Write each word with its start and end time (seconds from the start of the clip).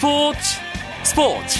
스포츠 0.00 0.38
스포츠 1.02 1.58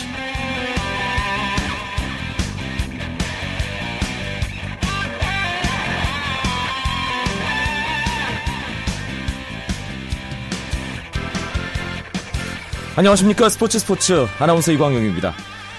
안녕하십니까 12.96 13.50
스포츠 13.50 13.78
스포츠 13.78 14.26
아나운서 14.38 14.72
이광용입니다. 14.72 15.34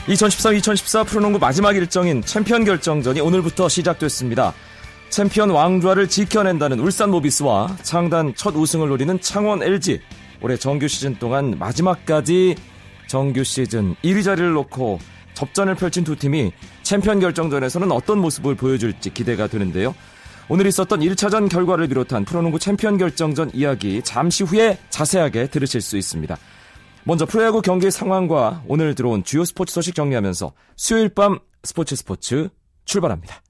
2013-2014 0.05 1.07
프로농구 1.07 1.39
마지막 1.39 1.75
일정인 1.75 2.21
챔피언 2.21 2.64
결정전이 2.64 3.21
오늘부터 3.21 3.70
시작됐습니다. 3.70 4.54
챔피언 5.09 5.50
왕좌를 5.50 6.07
지켜내려는 6.08 6.80
울산 6.80 7.09
모비스와 7.09 7.75
창단 7.81 8.36
첫 8.36 8.55
우승을 8.55 8.88
노리는 8.88 9.20
창원 9.20 9.64
LG. 9.64 10.00
올해 10.41 10.58
정규 10.58 10.88
시즌 10.88 11.16
동안 11.16 11.58
마지막까지 11.58 12.55
정규 13.08 13.44
시즌 13.44 13.95
1위 14.04 14.23
자리를 14.23 14.52
놓고 14.54 15.00
접전을 15.34 15.76
펼친 15.76 16.04
두 16.04 16.16
팀이 16.16 16.52
챔피언 16.84 17.20
결정전에서는 17.20 17.91
어떤 17.91 18.20
모습을 18.20 18.55
보여줄지 18.55 19.14
기대가 19.14 19.48
되는데요. 19.48 19.95
오늘 20.50 20.66
있었던 20.67 21.00
1차전 21.00 21.50
결과를 21.50 21.88
비롯한 21.88 22.26
프로농구 22.26 22.59
챔피언 22.59 22.98
결정전 22.98 23.52
이야기 23.54 24.02
잠시 24.04 24.44
후에 24.44 24.77
자세하게 24.90 25.48
들으실 25.48 25.81
수 25.81 25.98
있습니다. 25.98 26.38
먼저 27.03 27.26
프로야구 27.26 27.62
경기 27.62 27.89
상황과 27.89 28.64
오늘 28.67 28.94
들어온 28.94 29.23
주요 29.23 29.45
스포츠 29.45 29.73
소식 29.73 29.95
정리하면서 29.95 30.52
수요일 30.76 31.09
밤 31.09 31.39
스포츠 31.64 31.95
스포츠 31.95 32.50
출발합니다. 32.86 33.42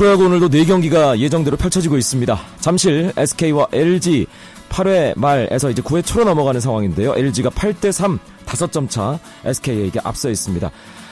프로야구 0.00 0.24
오늘도 0.24 0.48
4경기가 0.48 1.18
예정대로 1.18 1.58
펼쳐지고 1.58 1.98
있습니다. 1.98 2.40
잠실 2.58 3.12
SK와 3.18 3.68
LG 3.70 4.26
8회 4.70 5.18
말에서 5.18 5.68
이제 5.68 5.82
9회 5.82 6.02
초로 6.06 6.24
넘어가는 6.24 6.58
상황인데요. 6.58 7.12
LG가 7.14 7.50
8대 7.50 7.92
3 7.92 8.18
5점 8.46 8.88
차 8.88 9.18
SK에게 9.44 10.00
앞서 10.02 10.30
있습니다. 10.30 10.70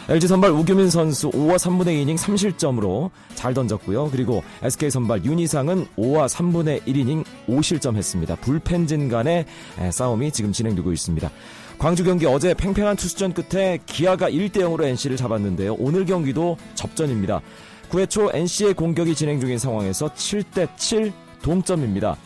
LG 0.08 0.26
선발 0.26 0.52
우규민 0.52 0.88
선수 0.88 1.28
5와 1.28 1.56
3분의 1.56 2.02
2이닝 2.02 2.16
3실점으로 2.16 3.10
잘 3.34 3.52
던졌고요. 3.52 4.08
그리고 4.10 4.42
SK 4.62 4.88
선발 4.88 5.22
윤희상은 5.22 5.86
5와 5.98 6.26
3분의 6.26 6.84
1이닝 6.84 7.26
5실점 7.46 7.94
했습니다. 7.94 8.36
불펜진 8.36 9.10
간의 9.10 9.44
싸움이 9.90 10.32
지금 10.32 10.50
진행되고 10.50 10.90
있습니다. 10.94 11.30
광주 11.76 12.04
경기 12.04 12.24
어제 12.24 12.54
팽팽한 12.54 12.96
투수전 12.96 13.34
끝에 13.34 13.80
기아가 13.84 14.30
1대 14.30 14.60
0으로 14.60 14.84
NC를 14.84 15.18
잡았는데요. 15.18 15.74
오늘 15.74 16.06
경기도 16.06 16.56
접전입니다. 16.74 17.42
9회 17.90 18.08
초 18.08 18.30
NC의 18.32 18.74
공격이 18.74 19.14
진행 19.14 19.40
중인 19.40 19.58
상황에서 19.58 20.08
7대 20.08 20.68
7 20.76 21.12
동점입니다. 21.42 22.16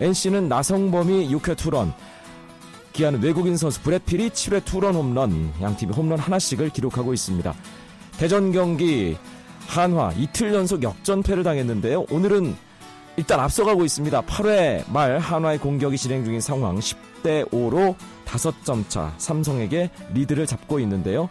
NC는 0.00 0.48
나성범이 0.48 1.30
6회 1.34 1.56
투런, 1.56 1.92
기아는 2.92 3.22
외국인 3.22 3.56
선수 3.56 3.80
브렛필이 3.82 4.30
7회 4.30 4.64
투런 4.64 4.94
홈런, 4.94 5.52
양팀이 5.60 5.92
홈런 5.94 6.18
하나씩을 6.18 6.70
기록하고 6.70 7.14
있습니다. 7.14 7.54
대전 8.18 8.52
경기 8.52 9.16
한화 9.66 10.12
이틀 10.16 10.54
연속 10.54 10.82
역전패를 10.82 11.42
당했는데요. 11.42 12.06
오늘은 12.10 12.54
일단 13.16 13.40
앞서가고 13.40 13.84
있습니다. 13.84 14.22
8회 14.22 14.90
말 14.90 15.18
한화의 15.18 15.58
공격이 15.58 15.96
진행 15.96 16.24
중인 16.24 16.40
상황 16.40 16.78
10대 16.78 17.48
5로 17.50 17.94
5점 18.26 18.88
차 18.88 19.14
삼성에게 19.16 19.90
리드를 20.12 20.46
잡고 20.46 20.78
있는데요. 20.80 21.28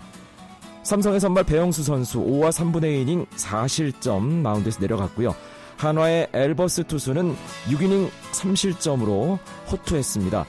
삼성의 0.86 1.20
선발 1.20 1.46
배영수 1.46 1.82
선수 1.82 2.20
5와 2.20 2.52
3분의 2.52 3.08
2이닝 3.08 3.28
4실점 3.30 4.22
마운드에서 4.22 4.80
내려갔고요. 4.80 5.36
한화의 5.78 6.28
엘버스 6.32 6.84
투수는 6.84 7.36
6이닝 7.70 8.12
3실점으로 8.32 9.40
호투했습니다. 9.72 10.46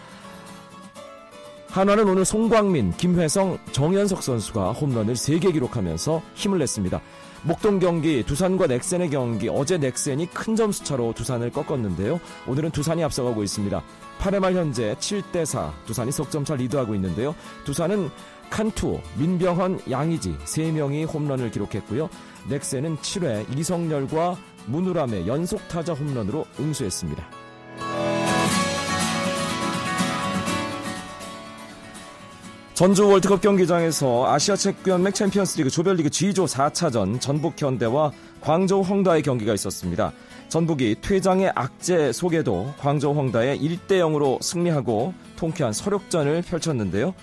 한화는 1.71 2.07
오늘 2.07 2.27
송광민, 2.27 2.93
김회성, 2.99 3.59
정현석 3.73 4.23
선수가 4.23 4.73
홈런을 4.73 5.15
3개 5.15 5.55
기록하면서 5.55 6.21
힘을 6.35 6.59
냈습니다. 6.59 7.01
목동 7.43 7.79
경기 7.79 8.23
두산과 8.23 8.67
넥센의 8.67 9.09
경기 9.11 9.49
어제 9.49 9.79
넥센이 9.79 10.27
큰 10.27 10.57
점수 10.57 10.85
차로 10.85 11.13
두산을 11.15 11.51
꺾었는데요. 11.51 12.21
오늘은 12.47 12.73
두산이 12.73 13.05
앞서가고 13.05 13.43
있습니다. 13.43 13.83
8회 14.19 14.41
말 14.41 14.55
현재 14.55 14.97
7대4 14.99 15.71
두산이 15.87 16.13
석점차 16.13 16.57
리드하고 16.57 16.95
있는데요. 16.95 17.35
두산은 17.65 18.11
칸투, 18.51 19.01
민병헌, 19.19 19.81
양의지 19.91 20.37
3명이 20.45 21.13
홈런을 21.13 21.51
기록했고요. 21.51 22.09
넥센은 22.49 22.97
7회 22.99 23.59
이성열과 23.59 24.37
문우람의 24.67 25.27
연속 25.27 25.67
타자 25.69 25.93
홈런으로 25.93 26.47
응수했습니다. 26.59 27.25
전주 32.77 33.09
월드컵 33.09 33.41
경기장에서 33.41 34.31
아시아 34.31 34.55
체육연맹 34.55 35.11
챔피언스리그 35.11 35.71
조별리그 35.71 36.11
G조 36.11 36.45
4차전 36.45 37.19
전북 37.23 37.55
현대와 37.57 38.13
광저우 38.43 38.83
헝다의 38.83 39.23
경기가 39.23 39.55
있었습니다. 39.55 40.13
전북이 40.49 40.97
퇴장의 41.01 41.53
악재 41.55 42.13
속에도 42.13 42.75
광저우 42.79 43.15
헝다에 43.15 43.57
1대 43.57 43.93
0으로 43.93 44.43
승리하고 44.43 45.15
통쾌한 45.37 45.73
서력전을 45.73 46.43
펼쳤는데요. 46.43 47.15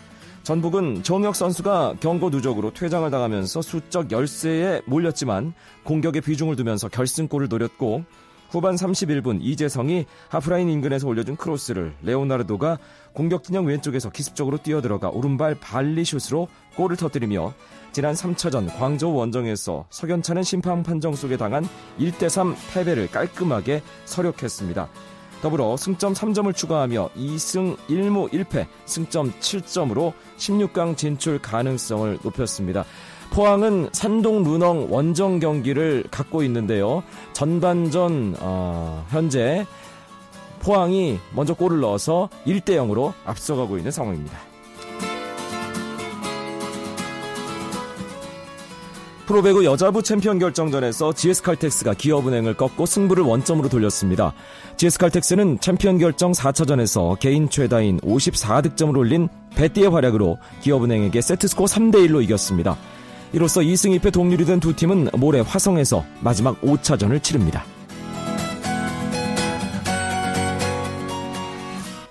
전북은 0.44 1.04
정혁 1.04 1.38
선수가 1.38 1.96
경고 2.02 2.30
누적으로 2.30 2.74
퇴장을 2.74 3.09
당하면서 3.09 3.62
수적 3.62 4.12
열세에 4.12 4.81
몰렸지만 4.86 5.54
공격에 5.84 6.20
비중을 6.20 6.58
두면서 6.58 6.90
결승골을 6.90 7.48
노렸고 7.48 8.04
후반 8.50 8.76
31분 8.76 9.40
이재성이 9.42 10.06
하프라인 10.28 10.70
인근에서 10.70 11.08
올려준 11.08 11.38
크로스를 11.38 11.94
레오나르도가 12.04 12.78
공격 13.14 13.44
진영 13.44 13.66
왼쪽에서 13.66 14.09
기습적으로 14.09 14.58
뛰어들어가 14.58 15.09
오른발 15.09 15.56
발리슛으로 15.62 16.50
골을 16.75 16.98
터뜨리며 16.98 17.54
지난 17.94 18.14
3차전 18.14 18.68
광저우 18.78 19.14
원정에서 19.14 19.86
석연차는 19.90 20.44
심판 20.44 20.84
판정 20.84 21.16
속에 21.16 21.38
당한 21.38 21.66
1대3 22.00 22.54
패배를 22.74 23.08
깔끔하게 23.10 23.81
서력했습니다. 24.06 24.90
더불어 25.44 25.76
승점 25.76 26.14
3점을 26.14 26.56
추가하며 26.56 27.09
2승 27.18 27.76
1무 27.90 28.31
1패 28.31 28.66
승점 28.86 29.34
7점으로 29.42 30.14
16강 30.38 30.96
진출 30.96 31.38
가능성을 31.38 32.20
높였습니다. 32.24 32.86
포항은 33.30 33.90
산둥 33.91 34.44
루넝 34.44 34.88
원정 34.90 35.40
경기를 35.40 36.06
갖고 36.09 36.44
있는데요. 36.44 37.04
전반전 37.34 38.38
어, 38.40 39.06
현재 39.09 39.66
포항이 40.62 41.20
먼저 41.36 41.54
골을 41.54 41.81
넣어서 41.81 42.30
1대 42.46 42.78
0으로 42.78 43.12
앞서가고 43.25 43.78
있는 43.78 43.92
상황입니다. 43.92 44.53
프로배구 49.33 49.66
여자부 49.66 50.03
챔피언 50.03 50.38
결정전에서 50.38 51.13
GS칼텍스가 51.13 51.95
기업은행을 51.95 52.53
꺾고 52.53 52.85
승부를 52.85 53.23
원점으로 53.23 53.67
돌렸습니다. 53.67 54.31
GS칼텍스는 54.77 55.59
챔피언 55.59 55.97
결정 55.97 56.33
4차전에서 56.33 57.17
개인 57.17 57.49
최다인 57.49 57.99
54득점을 58.01 58.95
올린 58.95 59.29
베띠의 59.55 59.89
활약으로 59.89 60.38
기업은행에게 60.61 61.19
세트스코어 61.21 61.66
3대1로 61.66 62.23
이겼습니다. 62.23 62.77
이로써 63.33 63.61
2승 63.61 63.99
2패 63.99 64.13
동률이 64.13 64.45
된 64.45 64.59
두 64.59 64.75
팀은 64.75 65.09
모레 65.17 65.39
화성에서 65.39 66.05
마지막 66.19 66.61
5차전을 66.61 67.23
치릅니다. 67.23 67.65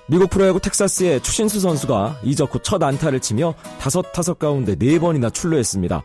미국 0.08 0.28
프로야구 0.28 0.58
텍사스의 0.58 1.20
추신수 1.20 1.60
선수가 1.60 2.18
이적 2.24 2.52
후 2.52 2.58
첫 2.58 2.82
안타를 2.82 3.20
치며 3.20 3.54
다섯 3.78 4.10
타석 4.10 4.40
가운데 4.40 4.74
4번이나 4.74 5.32
출루했습니다. 5.32 6.02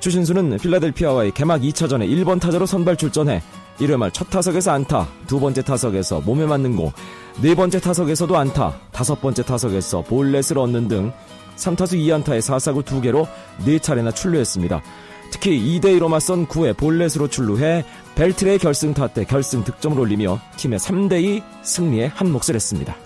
추신수는 0.00 0.58
필라델피아와의 0.58 1.32
개막 1.32 1.60
2차전에 1.60 2.08
1번 2.08 2.40
타자로 2.40 2.66
선발 2.66 2.96
출전해 2.96 3.42
1회 3.78 3.96
말 3.96 4.10
첫 4.12 4.28
타석에서 4.28 4.72
안타, 4.72 5.08
두 5.26 5.40
번째 5.40 5.62
타석에서 5.62 6.20
몸에 6.20 6.44
맞는 6.46 6.76
공, 6.76 6.92
네 7.40 7.54
번째 7.54 7.80
타석에서도 7.80 8.36
안타, 8.36 8.78
다섯 8.92 9.20
번째 9.20 9.42
타석에서 9.42 10.02
볼넷을 10.02 10.58
얻는 10.58 10.88
등 10.88 11.12
3타수 11.56 11.96
2안타에 11.98 12.40
4사구 12.40 12.82
2개로 12.84 13.26
4차례나 13.64 14.14
출루했습니다. 14.14 14.82
특히 15.30 15.80
2대2로 15.80 16.08
맞선 16.08 16.46
9회 16.46 16.76
볼넷으로 16.76 17.28
출루해 17.28 17.84
벨트레의 18.16 18.58
결승타 18.58 19.08
때 19.08 19.24
결승 19.24 19.62
득점을 19.64 19.98
올리며 19.98 20.40
팀의 20.56 20.78
3대2 20.78 21.42
승리에 21.62 22.06
한 22.06 22.32
몫을 22.32 22.54
했습니다. 22.54 22.96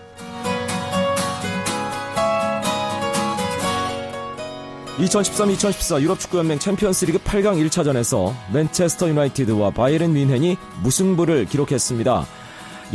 2013-2014 4.98 6.00
유럽 6.02 6.20
축구연맹 6.20 6.58
챔피언스리그 6.58 7.18
8강 7.18 7.64
1차전에서 7.66 8.32
맨체스터 8.52 9.08
유나이티드와 9.08 9.70
바이에른 9.70 10.12
뮌헨이 10.12 10.56
무승부를 10.82 11.46
기록했습니다. 11.46 12.26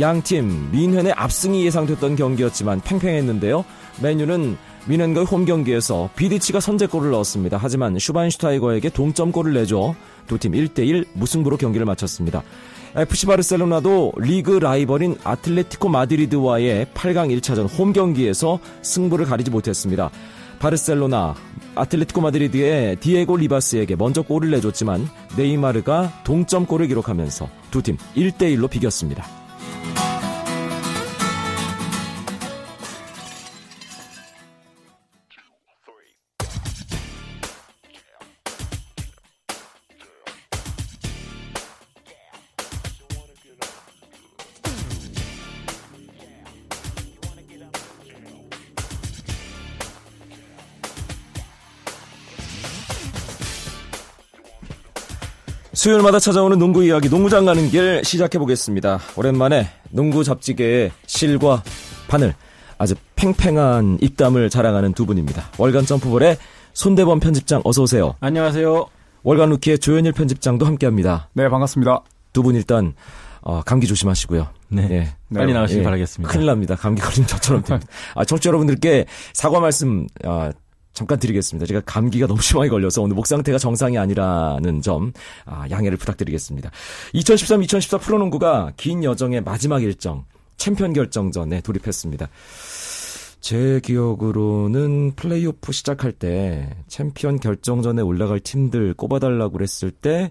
양팀 0.00 0.70
뮌헨의 0.72 1.12
압승이 1.12 1.64
예상됐던 1.66 2.16
경기였지만 2.16 2.80
팽팽했는데요. 2.80 3.64
맨유는 4.02 4.56
뮌헨과의 4.86 5.26
홈 5.26 5.44
경기에서 5.44 6.08
비디치가 6.16 6.58
선제골을 6.60 7.10
넣었습니다. 7.10 7.58
하지만 7.60 7.98
슈바인슈타이거에게 7.98 8.88
동점골을 8.90 9.52
내줘 9.52 9.94
두 10.26 10.38
팀 10.38 10.52
1대1 10.52 11.06
무승부로 11.12 11.58
경기를 11.58 11.84
마쳤습니다. 11.84 12.42
FC 12.96 13.26
바르셀로나도 13.26 14.14
리그 14.16 14.52
라이벌인 14.52 15.16
아틀레티코 15.22 15.90
마드리드와의 15.90 16.86
8강 16.94 17.38
1차전 17.38 17.68
홈 17.78 17.92
경기에서 17.92 18.58
승부를 18.82 19.26
가리지 19.26 19.50
못했습니다. 19.50 20.10
바르셀로나, 20.60 21.34
아틀레티코 21.74 22.20
마드리드의 22.20 22.96
디에고 22.96 23.36
리바스에게 23.38 23.96
먼저 23.96 24.22
골을 24.22 24.50
내줬지만 24.50 25.08
네이마르가 25.36 26.12
동점골을 26.24 26.86
기록하면서 26.86 27.48
두 27.70 27.82
팀 27.82 27.96
1대1로 28.14 28.68
비겼습니다. 28.70 29.39
수요일마다 55.80 56.18
찾아오는 56.18 56.58
농구 56.58 56.84
이야기, 56.84 57.08
농구장 57.08 57.46
가는 57.46 57.70
길 57.70 58.04
시작해 58.04 58.38
보겠습니다. 58.38 59.00
오랜만에 59.16 59.66
농구 59.88 60.22
잡지계의 60.22 60.92
실과 61.06 61.62
바늘, 62.06 62.34
아주 62.76 62.94
팽팽한 63.16 63.96
입담을 64.02 64.50
자랑하는 64.50 64.92
두 64.92 65.06
분입니다. 65.06 65.48
월간 65.56 65.86
점프볼의 65.86 66.36
손대범 66.74 67.20
편집장 67.20 67.62
어서 67.64 67.80
오세요. 67.80 68.14
안녕하세요. 68.20 68.88
월간 69.22 69.48
루키의 69.48 69.78
조현일 69.78 70.12
편집장도 70.12 70.66
함께합니다. 70.66 71.30
네, 71.32 71.48
반갑습니다. 71.48 72.02
두 72.34 72.42
분 72.42 72.56
일단 72.56 72.92
어, 73.40 73.62
감기 73.62 73.86
조심하시고요. 73.86 74.48
네. 74.68 74.86
네. 74.86 75.14
빨리 75.34 75.54
나가시길 75.54 75.80
예, 75.80 75.84
바라겠습니다. 75.84 76.30
큰일 76.30 76.44
납니다. 76.44 76.76
감기 76.76 77.00
걸리면 77.00 77.26
저처럼 77.26 77.62
됩니다. 77.62 77.88
아, 78.14 78.26
청취자 78.26 78.48
여러분들께 78.48 79.06
사과 79.32 79.60
말씀 79.60 80.06
아, 80.24 80.52
잠깐 80.92 81.18
드리겠습니다. 81.18 81.66
제가 81.66 81.80
감기가 81.86 82.26
너무 82.26 82.40
심하게 82.42 82.68
걸려서 82.68 83.02
오늘 83.02 83.14
목 83.14 83.26
상태가 83.26 83.58
정상이 83.58 83.96
아니라는 83.96 84.82
점 84.82 85.12
아, 85.44 85.66
양해를 85.70 85.96
부탁드리겠습니다. 85.96 86.70
2013-2014 87.14 88.00
프로농구가 88.00 88.72
긴 88.76 89.04
여정의 89.04 89.42
마지막 89.42 89.82
일정 89.82 90.24
챔피언 90.56 90.92
결정전에 90.92 91.62
돌입했습니다. 91.62 92.28
제 93.40 93.80
기억으로는 93.82 95.12
플레이오프 95.16 95.72
시작할 95.72 96.12
때 96.12 96.68
챔피언 96.88 97.40
결정전에 97.40 98.02
올라갈 98.02 98.38
팀들 98.38 98.92
꼽아달라고 98.94 99.52
그랬을 99.54 99.90
때 99.90 100.30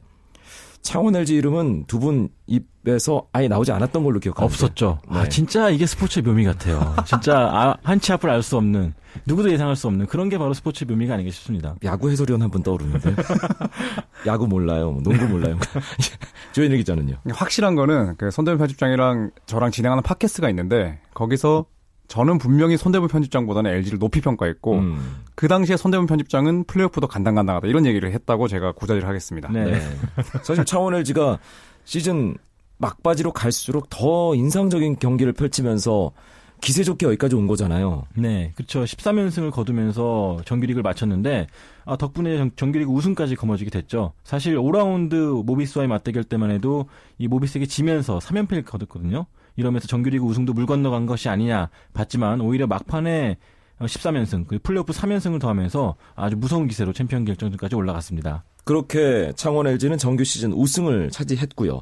창원 0.81 1.15
LG 1.15 1.35
이름은 1.35 1.85
두 1.85 1.99
분 1.99 2.29
입에서 2.47 3.27
아예 3.33 3.47
나오지 3.47 3.71
않았던 3.71 4.03
걸로 4.03 4.19
기억합니다. 4.19 4.45
없었죠. 4.45 4.99
아, 5.09 5.13
네. 5.13 5.19
아, 5.19 5.29
진짜 5.29 5.69
이게 5.69 5.85
스포츠의 5.85 6.23
묘미 6.23 6.45
같아요. 6.45 6.95
진짜 7.05 7.37
아, 7.53 7.75
한치 7.83 8.11
앞을 8.13 8.29
알 8.29 8.41
수 8.41 8.57
없는 8.57 8.93
누구도 9.25 9.51
예상할 9.51 9.75
수 9.75 9.87
없는 9.87 10.05
그런 10.07 10.29
게 10.29 10.37
바로 10.37 10.53
스포츠의 10.53 10.87
묘미가 10.87 11.13
아닌가 11.15 11.31
싶습니다. 11.31 11.75
야구 11.83 12.09
해설위원 12.09 12.41
한 12.41 12.49
분 12.49 12.63
떠오르는데 12.63 13.15
야구 14.25 14.47
몰라요, 14.47 14.91
뭐 14.91 15.01
농구 15.03 15.25
몰라요. 15.27 15.57
조현일 16.53 16.77
기자는요. 16.77 17.15
확실한 17.29 17.75
거는 17.75 18.15
그 18.17 18.31
손대문 18.31 18.57
편집장이랑 18.59 19.31
저랑 19.45 19.71
진행하는 19.71 20.01
팟캐스트가 20.03 20.49
있는데 20.49 20.99
거기서 21.13 21.65
저는 22.09 22.39
분명히 22.39 22.75
손대문 22.75 23.07
편집장보다는 23.07 23.71
LG를 23.71 23.99
높이 23.99 24.19
평가했고 24.19 24.73
음. 24.79 25.17
그 25.35 25.47
당시에 25.47 25.77
손대문 25.77 26.07
편집장은 26.07 26.65
플레이오프도 26.65 27.07
간당간당하다 27.07 27.67
이런 27.67 27.85
얘기를 27.85 28.11
했다고 28.11 28.47
제가 28.47 28.73
고자질 28.73 29.07
하겠습니다. 29.07 29.49
네. 29.51 29.65
네. 29.65 29.79
사실 30.43 30.65
창원 30.65 30.95
LG가 30.95 31.37
시즌 31.85 32.35
막바지로 32.79 33.31
갈수록 33.31 33.89
더 33.89 34.33
인상적인 34.33 34.97
경기를 34.97 35.33
펼치면서 35.33 36.11
기세 36.61 36.83
좋게 36.83 37.05
여기까지 37.05 37.35
온 37.35 37.47
거잖아요. 37.47 38.03
네, 38.15 38.51
그렇죠. 38.55 38.83
13연승을 38.83 39.51
거두면서 39.51 40.41
정규리그를 40.45 40.83
마쳤는데 40.83 41.47
아, 41.85 41.95
덕분에 41.95 42.49
정, 42.55 42.71
규리그 42.71 42.91
우승까지 42.91 43.35
거머쥐게 43.35 43.69
됐죠. 43.69 44.13
사실 44.23 44.57
5라운드 44.57 45.43
모비스와의 45.45 45.87
맞대결 45.87 46.25
때만 46.25 46.51
해도 46.51 46.87
이 47.17 47.27
모비스에게 47.27 47.65
지면서 47.65 48.17
3연패를 48.19 48.65
거뒀거든요. 48.65 49.25
이러면서 49.59 49.87
정규리그 49.87 50.25
우승도 50.25 50.53
물 50.53 50.65
건너간 50.65 51.05
것이 51.05 51.29
아니냐 51.29 51.69
봤지만 51.93 52.41
오히려 52.41 52.65
막판에 52.67 53.37
13연승, 53.81 54.47
그 54.47 54.59
플레이오프 54.61 54.91
3연승을 54.91 55.39
더하면서 55.39 55.95
아주 56.15 56.35
무서운 56.35 56.67
기세로 56.67 56.91
챔피언 56.91 57.23
결정전까지 57.25 57.75
올라갔습니다. 57.75 58.43
그렇게 58.65 59.31
창원 59.35 59.67
LG는 59.67 59.97
정규 59.97 60.23
시즌 60.23 60.51
우승을 60.53 61.11
차지했고요. 61.11 61.81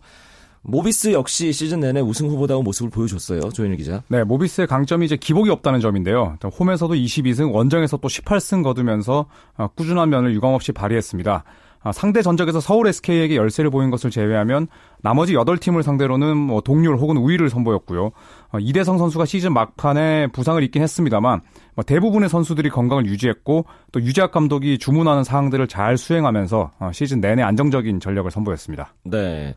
모비스 0.62 1.13
역시 1.13 1.53
시즌 1.53 1.79
내내 1.79 2.01
우승 2.01 2.27
후보다운 2.27 2.63
모습을 2.63 2.89
보여줬어요. 2.91 3.39
조현일 3.51 3.77
기자. 3.77 4.03
네, 4.09 4.24
모비스의 4.24 4.68
강점이 4.68 5.06
이제 5.06 5.15
기복이 5.15 5.50
없다는 5.50 5.79
점인데요. 5.79 6.38
홈에서도 6.59 6.94
22승, 6.94 7.53
원정에서 7.53 7.97
또 7.97 8.07
18승 8.07 8.63
거두면서 8.63 9.27
어, 9.57 9.68
꾸준한 9.75 10.09
면을 10.09 10.33
유감없이 10.35 10.74
발휘했습니다. 10.74 11.44
아, 11.81 11.91
상대 11.91 12.21
전적에서 12.21 12.59
서울 12.59 12.88
SK에게 12.88 13.35
열세를 13.35 13.69
보인 13.69 13.89
것을 13.89 14.09
제외하면 14.12 14.68
나머지 15.01 15.33
8팀을 15.33 15.83
상대로는 15.83 16.38
뭐 16.38 16.62
동률 16.62 16.97
혹은 16.97 17.18
우위를 17.18 17.50
선보였고요. 17.50 18.12
어, 18.51 18.59
이대성 18.59 18.97
선수가 18.97 19.25
시즌 19.25 19.53
막판에 19.53 20.27
부상을 20.27 20.62
입긴 20.63 20.81
했습니다만 20.81 21.41
뭐 21.75 21.83
대부분의 21.83 22.29
선수들이 22.29 22.69
건강을 22.69 23.06
유지했고 23.06 23.65
또 23.91 24.01
유재학 24.01 24.31
감독이 24.31 24.77
주문하는 24.77 25.24
사항들을 25.24 25.68
잘 25.68 25.97
수행하면서 25.97 26.71
어, 26.79 26.91
시즌 26.94 27.21
내내 27.21 27.44
안정적인 27.44 28.00
전력을 28.00 28.29
선보였습니다. 28.31 28.94
네. 29.06 29.56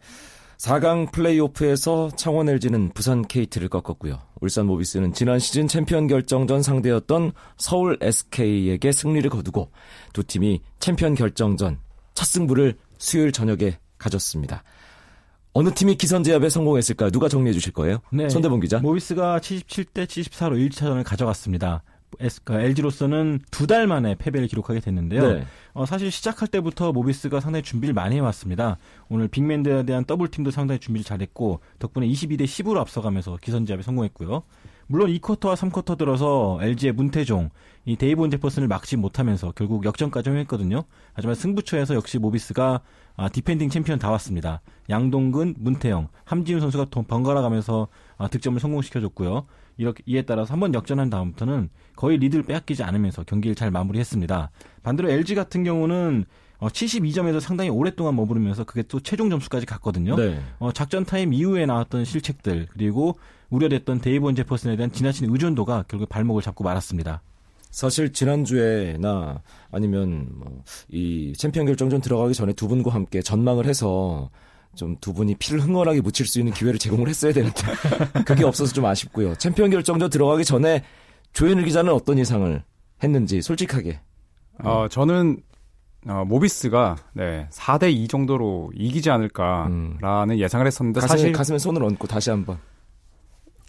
4강 0.60 1.10
플레이오프에서 1.10 2.10
창원 2.16 2.50
LG는 2.50 2.90
부산 2.90 3.22
KT를 3.22 3.70
꺾었고요. 3.70 4.18
울산 4.42 4.66
모비스는 4.66 5.14
지난 5.14 5.38
시즌 5.38 5.66
챔피언 5.66 6.06
결정전 6.06 6.62
상대였던 6.62 7.32
서울 7.56 7.96
SK에게 8.02 8.92
승리를 8.92 9.30
거두고 9.30 9.70
두 10.12 10.22
팀이 10.22 10.60
챔피언 10.78 11.14
결정전 11.14 11.78
첫 12.20 12.26
승부를 12.26 12.76
수요일 12.98 13.32
저녁에 13.32 13.78
가졌습니다. 13.96 14.62
어느 15.54 15.72
팀이 15.72 15.94
기선 15.94 16.22
제압에 16.22 16.50
성공했을까요? 16.50 17.10
누가 17.10 17.30
정리해 17.30 17.54
주실 17.54 17.72
거예요? 17.72 18.00
네. 18.12 18.28
손대범 18.28 18.60
기자. 18.60 18.78
모비스가 18.78 19.38
77대 19.38 20.04
74로 20.04 20.68
1차전을 20.68 21.02
가져갔습니다. 21.02 21.82
LG로서는 22.18 23.18
그러니까 23.18 23.46
두달 23.50 23.86
만에 23.86 24.14
패배를 24.16 24.48
기록하게 24.48 24.80
됐는데요. 24.80 25.34
네. 25.34 25.44
어, 25.72 25.86
사실 25.86 26.10
시작할 26.10 26.48
때부터 26.48 26.92
모비스가 26.92 27.40
상당히 27.40 27.62
준비를 27.62 27.94
많이 27.94 28.16
해왔습니다. 28.16 28.78
오늘 29.08 29.28
빅맨들에 29.28 29.84
대한 29.84 30.04
더블팀도 30.04 30.50
상당히 30.50 30.78
준비를 30.80 31.04
잘했고 31.04 31.60
덕분에 31.78 32.06
22대 32.08 32.42
10으로 32.42 32.78
앞서가면서 32.78 33.38
기선제압에 33.40 33.82
성공했고요. 33.82 34.42
물론 34.90 35.08
2쿼터와 35.10 35.54
3쿼터 35.54 35.96
들어서 35.96 36.58
LG의 36.60 36.94
문태종, 36.94 37.50
이 37.84 37.94
데이본 37.94 38.32
제퍼슨을 38.32 38.66
막지 38.66 38.96
못하면서 38.96 39.52
결국 39.54 39.84
역전까지 39.84 40.30
했거든요. 40.30 40.82
하지만 41.12 41.36
승부처에서 41.36 41.94
역시 41.94 42.18
모비스가 42.18 42.80
아, 43.16 43.28
디펜딩 43.28 43.68
챔피언다웠습니다. 43.68 44.62
양동근, 44.88 45.54
문태영, 45.58 46.08
함지훈 46.24 46.60
선수가 46.60 46.86
번갈아 47.06 47.40
가면서 47.40 47.86
아, 48.18 48.26
득점을 48.26 48.58
성공시켜줬고요. 48.58 49.46
이렇게 49.80 50.02
이에 50.06 50.22
따라서 50.22 50.52
한번 50.52 50.74
역전한 50.74 51.08
다음부터는 51.08 51.70
거의 51.96 52.18
리드를 52.18 52.44
빼앗기지 52.44 52.82
않으면서 52.82 53.24
경기를 53.24 53.54
잘 53.54 53.70
마무리했습니다. 53.70 54.50
반대로 54.82 55.10
LG 55.10 55.34
같은 55.34 55.64
경우는 55.64 56.26
어, 56.58 56.68
72점에서 56.68 57.40
상당히 57.40 57.70
오랫동안 57.70 58.14
머무르면서 58.14 58.64
그게 58.64 58.82
또 58.82 59.00
최종 59.00 59.30
점수까지 59.30 59.64
갔거든요. 59.64 60.16
네. 60.16 60.38
어, 60.58 60.70
작전 60.72 61.06
타임 61.06 61.32
이후에 61.32 61.64
나왔던 61.64 62.04
실책들 62.04 62.66
그리고 62.70 63.18
우려됐던 63.48 64.02
데이본 64.02 64.34
제퍼슨에 64.34 64.76
대한 64.76 64.92
지나친 64.92 65.30
의존도가 65.32 65.86
결국 65.88 66.10
발목을 66.10 66.42
잡고 66.42 66.62
말았습니다. 66.62 67.22
사실 67.70 68.12
지난주에나 68.12 69.40
아니면 69.70 70.28
뭐 70.34 70.62
이 70.90 71.32
챔피언 71.38 71.66
결정전 71.66 72.00
들어가기 72.00 72.34
전에 72.34 72.52
두 72.52 72.68
분과 72.68 72.92
함께 72.92 73.22
전망을 73.22 73.66
해서 73.66 74.28
좀 74.76 74.96
두 75.00 75.12
분이 75.12 75.36
피를 75.36 75.60
흥건하게 75.60 76.00
묻힐 76.00 76.26
수 76.26 76.38
있는 76.38 76.52
기회를 76.52 76.78
제공을 76.78 77.08
했어야 77.08 77.32
되는데 77.32 77.62
그게 78.24 78.44
없어서 78.44 78.72
좀 78.72 78.86
아쉽고요. 78.86 79.34
챔피언 79.36 79.70
결정전 79.70 80.10
들어가기 80.10 80.44
전에 80.44 80.84
조현일 81.32 81.64
기자는 81.64 81.92
어떤 81.92 82.18
예상을 82.18 82.62
했는지 83.02 83.42
솔직하게. 83.42 84.00
어, 84.62 84.88
저는 84.90 85.38
어, 86.06 86.24
모비스가 86.26 86.96
네, 87.12 87.46
4대 87.50 87.92
2 87.92 88.08
정도로 88.08 88.70
이기지 88.74 89.10
않을까라는 89.10 89.98
음. 90.02 90.38
예상을 90.38 90.66
했었는데 90.66 91.00
가슴에, 91.00 91.18
사실 91.18 91.32
가슴에 91.32 91.58
손을 91.58 91.82
얹고 91.82 92.06
다시 92.06 92.30
한번 92.30 92.58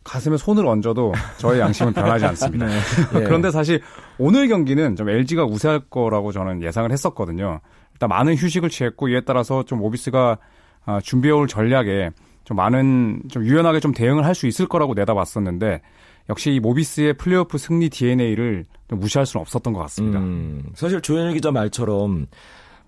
가슴에 0.03 0.37
손을 0.37 0.65
얹어도 0.65 1.13
저의 1.37 1.59
양심은 1.59 1.93
변하지 1.93 2.25
않습니다. 2.25 2.65
네. 2.67 2.73
예. 3.15 3.23
그런데 3.23 3.51
사실 3.51 3.81
오늘 4.17 4.47
경기는 4.47 4.95
좀 4.95 5.09
LG가 5.09 5.45
우세할 5.45 5.81
거라고 5.89 6.31
저는 6.31 6.63
예상을 6.63 6.91
했었거든요. 6.91 7.59
일단 7.93 8.09
많은 8.09 8.35
휴식을 8.35 8.69
취했고 8.69 9.09
이에 9.09 9.21
따라서 9.21 9.63
좀 9.63 9.79
모비스가 9.79 10.39
아, 10.85 10.99
준비해올 11.01 11.47
전략에 11.47 12.09
좀 12.43 12.57
많은 12.57 13.23
좀 13.29 13.45
유연하게 13.45 13.79
좀 13.79 13.93
대응을 13.93 14.25
할 14.25 14.33
수 14.35 14.47
있을 14.47 14.67
거라고 14.67 14.93
내다봤었는데 14.93 15.81
역시 16.29 16.51
이 16.53 16.59
모비스의 16.59 17.13
플레이오프 17.13 17.57
승리 17.57 17.89
DNA를 17.89 18.65
무시할 18.89 19.25
수는 19.25 19.41
없었던 19.41 19.73
것 19.73 19.79
같습니다. 19.81 20.19
음, 20.19 20.63
사실 20.75 21.01
조현일 21.01 21.33
기자 21.33 21.51
말처럼 21.51 22.27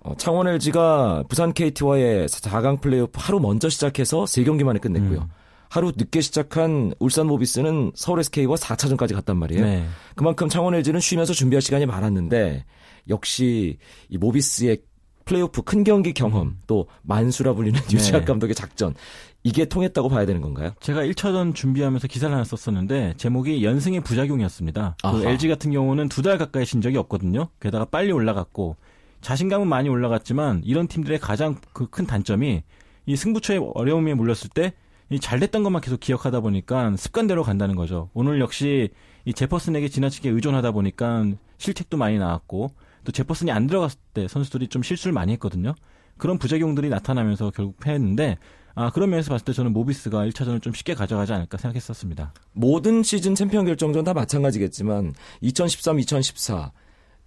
어, 0.01 0.13
창원 0.17 0.47
LG가 0.47 1.23
부산 1.29 1.53
KT와의 1.53 2.27
4강 2.27 2.81
플레이오프 2.81 3.11
하루 3.21 3.39
먼저 3.39 3.69
시작해서 3.69 4.23
3경기 4.23 4.63
만에 4.63 4.79
끝냈고요. 4.79 5.19
음. 5.19 5.27
하루 5.69 5.91
늦게 5.95 6.21
시작한 6.21 6.93
울산 6.99 7.25
모비스는 7.27 7.93
서울 7.95 8.19
SK와 8.19 8.55
4차전까지 8.55 9.15
갔단 9.15 9.37
말이에요. 9.37 9.63
네. 9.65 9.85
그만큼 10.15 10.47
창원 10.49 10.75
LG는 10.75 10.99
쉬면서 10.99 11.33
준비할 11.33 11.61
시간이 11.61 11.85
많았는데 11.87 12.63
역시 13.09 13.77
이 14.09 14.17
모비스의 14.17 14.77
플레이오프 15.25 15.61
큰 15.63 15.83
경기 15.83 16.13
경험 16.13 16.47
음. 16.47 16.57
또 16.67 16.87
만수라 17.03 17.53
불리는 17.53 17.79
네. 17.87 17.93
유지학 17.95 18.25
감독의 18.25 18.55
작전 18.55 18.93
이게 19.43 19.65
통했다고 19.65 20.07
봐야 20.09 20.25
되는 20.25 20.41
건가요? 20.41 20.71
제가 20.79 21.01
1차전 21.01 21.53
준비하면서 21.53 22.07
기사를 22.07 22.33
하나 22.33 22.43
썼었는데 22.45 23.15
제목이 23.17 23.63
연승의 23.63 23.99
부작용이었습니다. 24.01 24.95
그 25.03 25.25
LG 25.25 25.47
같은 25.49 25.71
경우는 25.71 26.07
두 26.09 26.21
달 26.21 26.37
가까이 26.37 26.65
신 26.65 26.81
적이 26.81 26.97
없거든요. 26.97 27.49
게다가 27.59 27.83
빨리 27.85 28.11
올라갔고 28.13 28.77
자신감은 29.21 29.67
많이 29.67 29.89
올라갔지만 29.89 30.61
이런 30.63 30.87
팀들의 30.87 31.19
가장 31.19 31.57
그 31.73 31.87
큰 31.87 32.05
단점이 32.05 32.63
이 33.05 33.15
승부처의 33.17 33.71
어려움에 33.73 34.13
몰렸을 34.13 34.49
때이잘 35.09 35.39
됐던 35.41 35.63
것만 35.63 35.81
계속 35.81 35.99
기억하다 35.99 36.39
보니까 36.39 36.95
습관대로 36.95 37.43
간다는 37.43 37.75
거죠. 37.75 38.09
오늘 38.13 38.39
역시 38.39 38.89
이 39.25 39.33
제퍼슨에게 39.33 39.89
지나치게 39.89 40.29
의존하다 40.29 40.71
보니까 40.71 41.25
실책도 41.57 41.97
많이 41.97 42.17
나왔고 42.17 42.71
또 43.03 43.11
제퍼슨이 43.11 43.51
안 43.51 43.67
들어갔을 43.67 43.99
때 44.13 44.27
선수들이 44.27 44.67
좀 44.67 44.83
실수를 44.83 45.13
많이 45.13 45.33
했거든요. 45.33 45.75
그런 46.17 46.37
부작용들이 46.37 46.89
나타나면서 46.89 47.51
결국 47.51 47.79
패했는데 47.79 48.37
아, 48.75 48.89
그런 48.89 49.09
면에서 49.09 49.29
봤을 49.29 49.45
때 49.45 49.53
저는 49.53 49.71
모비스가 49.71 50.25
1차전을 50.25 50.61
좀 50.61 50.73
쉽게 50.73 50.95
가져가지 50.95 51.33
않을까 51.33 51.57
생각했었습니다. 51.57 52.33
모든 52.53 53.03
시즌 53.03 53.35
챔피언 53.35 53.65
결정전 53.65 54.03
다 54.03 54.13
마찬가지겠지만 54.13 55.13
2013, 55.41 55.99
2014 55.99 56.71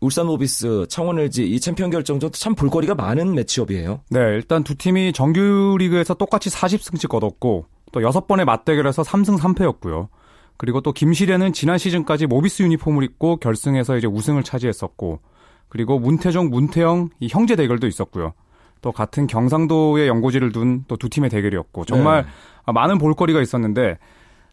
울산 0.00 0.26
모비스, 0.26 0.86
창원 0.88 1.18
LG 1.18 1.48
이 1.48 1.60
챔피언 1.60 1.90
결정전도 1.90 2.36
참 2.36 2.54
볼거리가 2.54 2.94
많은 2.94 3.34
매치업이에요. 3.34 4.02
네, 4.10 4.18
일단 4.18 4.62
두 4.62 4.74
팀이 4.74 5.12
정규 5.12 5.76
리그에서 5.78 6.14
똑같이 6.14 6.50
40승씩 6.50 7.08
거뒀고 7.08 7.66
또 7.92 8.00
6번의 8.00 8.44
맞대결에서 8.44 9.02
3승 9.02 9.38
3패였고요. 9.38 10.08
그리고 10.58 10.80
또 10.80 10.92
김시래는 10.92 11.52
지난 11.52 11.78
시즌까지 11.78 12.26
모비스 12.26 12.62
유니폼을 12.62 13.04
입고 13.04 13.36
결승에서 13.36 13.96
이제 13.96 14.06
우승을 14.06 14.42
차지했었고 14.42 15.20
그리고 15.68 15.98
문태종, 15.98 16.50
문태영 16.50 17.10
이 17.20 17.28
형제 17.30 17.56
대결도 17.56 17.86
있었고요. 17.86 18.32
또 18.82 18.92
같은 18.92 19.26
경상도의 19.26 20.06
연고지를 20.08 20.52
둔 20.52 20.84
또 20.86 20.96
두 20.96 21.08
팀의 21.08 21.30
대결이었고 21.30 21.84
정말 21.86 22.24
네. 22.66 22.72
많은 22.72 22.98
볼거리가 22.98 23.40
있었는데 23.40 23.98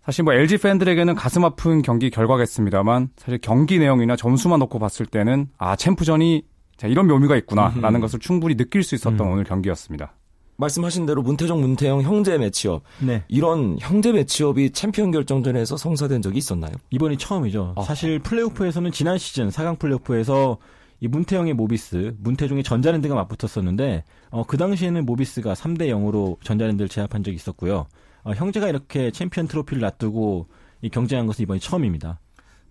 사실 0.06 0.24
뭐 0.24 0.34
LG 0.34 0.58
팬들에게는 0.58 1.16
가슴 1.16 1.46
아픈 1.46 1.82
경기 1.82 2.10
결과겠습니다만 2.10 3.10
사실 3.16 3.40
경기 3.42 3.80
내용이나 3.80 4.16
점수만 4.16 4.60
놓고 4.60 4.80
봤을 4.80 5.06
때는 5.06 5.48
아 5.58 5.76
챔프전이 5.76 6.44
자, 6.78 6.88
이런 6.88 7.08
묘미가 7.08 7.36
있구나라는 7.38 8.00
것을 8.02 8.20
충분히 8.20 8.56
느낄 8.56 8.84
수 8.84 8.96
있었던 8.96 9.20
음. 9.20 9.32
오늘 9.34 9.44
경기였습니다. 9.44 10.14
말씀하신 10.58 11.06
대로 11.06 11.22
문태종, 11.22 11.62
문태영 11.62 12.02
형제 12.02 12.38
매치업. 12.38 12.84
네. 13.00 13.24
이런 13.28 13.78
형제 13.80 14.12
매치업이 14.12 14.72
챔피언 14.72 15.12
결정전에서 15.12 15.78
성사된 15.78 16.22
적이 16.22 16.38
있었나요? 16.40 16.74
이번이 16.92 17.18
처음이죠. 17.18 17.74
어. 17.76 17.84
사실 17.84 18.20
플레이오프에서는 18.20 18.92
지난 18.92 19.18
시즌 19.18 19.50
4강 19.50 19.80
플레이오프에서 19.80 20.58
이 21.04 21.08
문태영의 21.10 21.54
모비스, 21.56 22.16
문태종의 22.20 22.64
전자랜드가 22.64 23.14
맞붙었었는데 23.14 24.06
어, 24.30 24.44
그 24.48 24.56
당시에는 24.56 25.06
모비스가 25.06 25.54
3대 25.54 25.90
0으로 25.90 26.42
전자랜드를 26.46 26.88
제압한 26.88 27.24
적이 27.26 27.36
있었고요. 27.36 27.88
어, 28.24 28.32
형제가 28.32 28.70
이렇게 28.70 29.12
챔피언 29.12 29.50
트로피를 29.50 29.82
놔두고 29.82 30.48
이 30.82 30.90
경쟁한 30.90 31.28
것은 31.28 31.44
이번이 31.44 31.60
처음입니다. 31.60 32.22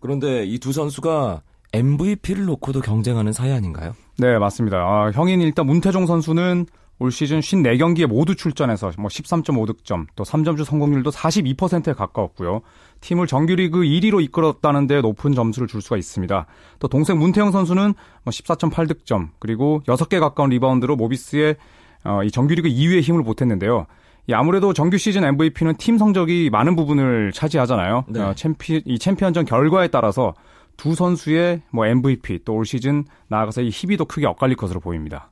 그런데 0.01 0.47
이 0.47 0.59
두 0.59 0.73
선수가 0.73 1.43
MVP를 1.75 2.47
놓고도 2.47 2.81
경쟁하는 2.81 3.35
사이 3.35 3.53
아닌가요? 3.53 3.93
네, 4.17 4.39
맞습니다. 4.39 4.79
아, 4.79 5.11
형인 5.12 5.43
일단 5.43 5.67
문태종 5.67 6.07
선수는 6.07 6.65
올 7.02 7.11
시즌 7.11 7.40
54경기에 7.40 8.06
모두 8.06 8.37
출전해서 8.37 8.92
뭐 8.99 9.09
13.5득점, 9.09 10.06
또 10.14 10.23
3점슛 10.25 10.64
성공률도 10.64 11.11
42%에 11.11 11.92
가까웠고요. 11.94 12.61
팀을 13.00 13.26
정규리그 13.26 13.80
1위로 13.80 14.23
이끌었다는 14.23 14.87
데 14.87 15.00
높은 15.00 15.35
점수를 15.35 15.66
줄 15.66 15.82
수가 15.82 15.97
있습니다. 15.97 16.47
또 16.78 16.88
동생 16.88 17.18
문태영 17.18 17.50
선수는 17.50 17.94
뭐 18.23 18.30
14.8득점, 18.30 19.30
그리고 19.40 19.82
6개 19.87 20.21
가까운 20.21 20.50
리바운드로 20.50 20.94
모비스의 20.94 21.56
어, 22.04 22.23
이 22.23 22.30
정규리그 22.30 22.68
2위에 22.68 23.00
힘을 23.00 23.25
보탰는데요. 23.25 23.87
이 24.28 24.32
아무래도 24.32 24.73
정규 24.73 24.99
시즌 24.99 25.25
MVP는 25.25 25.76
팀 25.78 25.99
성적이 25.99 26.50
많은 26.50 26.76
부분을 26.76 27.32
차지하잖아요. 27.32 28.04
네. 28.06 28.21
어, 28.21 28.35
챔피, 28.35 28.82
이 28.85 28.99
챔피언전 28.99 29.44
결과에 29.47 29.88
따라서 29.88 30.35
두 30.76 30.94
선수의 30.94 31.62
뭐 31.71 31.87
MVP 31.87 32.44
또 32.44 32.54
올 32.54 32.64
시즌 32.64 33.04
나아가서 33.26 33.62
이 33.62 33.71
희비도 33.71 34.04
크게 34.04 34.26
엇갈릴 34.26 34.56
것으로 34.56 34.78
보입니다. 34.78 35.32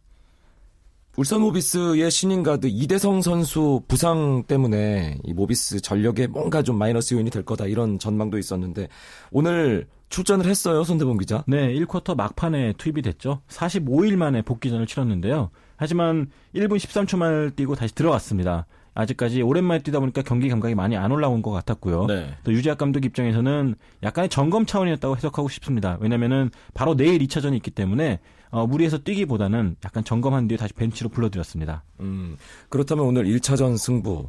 울산 1.20 1.42
모비스의 1.42 2.10
신인 2.10 2.42
가드 2.42 2.66
이대성 2.68 3.20
선수 3.20 3.82
부상 3.86 4.42
때문에 4.44 5.18
이 5.22 5.34
모비스 5.34 5.82
전력에 5.82 6.26
뭔가 6.28 6.62
좀 6.62 6.78
마이너스 6.78 7.12
요인이 7.12 7.28
될 7.28 7.44
거다 7.44 7.66
이런 7.66 7.98
전망도 7.98 8.38
있었는데 8.38 8.88
오늘 9.30 9.86
출전을 10.08 10.46
했어요 10.46 10.82
손대범 10.82 11.18
기자. 11.18 11.44
네, 11.46 11.74
1쿼터 11.74 12.16
막판에 12.16 12.72
투입이 12.78 13.02
됐죠. 13.02 13.42
45일 13.48 14.16
만에 14.16 14.40
복귀전을 14.40 14.86
치렀는데요. 14.86 15.50
하지만 15.76 16.30
1분 16.54 16.78
13초 16.78 17.18
만에 17.18 17.50
뛰고 17.50 17.74
다시 17.74 17.94
들어갔습니다. 17.94 18.64
아직까지 18.94 19.42
오랜만에 19.42 19.82
뛰다 19.82 20.00
보니까 20.00 20.22
경기 20.22 20.48
감각이 20.48 20.74
많이 20.74 20.96
안 20.96 21.12
올라온 21.12 21.42
것 21.42 21.50
같았고요. 21.50 22.06
네. 22.06 22.34
또 22.44 22.52
유재학 22.52 22.78
감독 22.78 23.04
입장에서는 23.04 23.74
약간의 24.02 24.28
점검 24.28 24.66
차원이었다고 24.66 25.16
해석하고 25.16 25.48
싶습니다. 25.48 25.96
왜냐면은 26.00 26.50
바로 26.74 26.96
내일 26.96 27.20
2차전이 27.20 27.54
있기 27.56 27.70
때문에 27.70 28.20
어, 28.50 28.66
무리해서 28.66 28.98
뛰기보다는 28.98 29.76
약간 29.84 30.04
점검한 30.04 30.48
뒤에 30.48 30.58
다시 30.58 30.72
벤치로 30.74 31.10
불러들였습니다. 31.10 31.84
음, 32.00 32.36
그렇다면 32.68 33.04
오늘 33.04 33.24
1차전 33.24 33.78
승부 33.78 34.28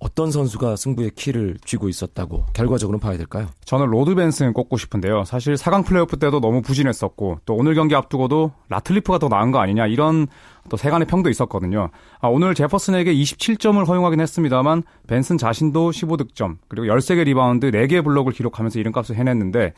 어떤 0.00 0.30
선수가 0.30 0.76
승부의 0.76 1.10
키를 1.16 1.56
쥐고 1.64 1.88
있었다고 1.88 2.46
결과적으로 2.52 2.98
봐야 2.98 3.16
될까요? 3.16 3.48
저는 3.64 3.86
로드 3.86 4.14
벤슨 4.14 4.52
꼽고 4.52 4.76
싶은데요. 4.76 5.24
사실 5.24 5.54
4강 5.54 5.84
플레이오프 5.84 6.18
때도 6.18 6.40
너무 6.40 6.62
부진했었고 6.62 7.40
또 7.44 7.54
오늘 7.54 7.74
경기 7.74 7.94
앞두고도 7.96 8.52
라틀리프가 8.68 9.18
더 9.18 9.28
나은 9.28 9.50
거 9.50 9.58
아니냐 9.58 9.86
이런 9.86 10.28
또 10.68 10.76
세간의 10.76 11.06
평도 11.08 11.30
있었거든요. 11.30 11.90
아, 12.20 12.28
오늘 12.28 12.54
제퍼슨에게 12.54 13.12
27점을 13.12 13.86
허용하긴 13.86 14.20
했습니다만 14.20 14.84
벤슨 15.08 15.36
자신도 15.36 15.90
15득점 15.90 16.58
그리고 16.68 16.86
13개 16.86 17.24
리바운드 17.24 17.70
4개 17.70 18.04
블록을 18.04 18.32
기록하면서 18.32 18.78
이름값을 18.78 19.16
해냈는데 19.16 19.72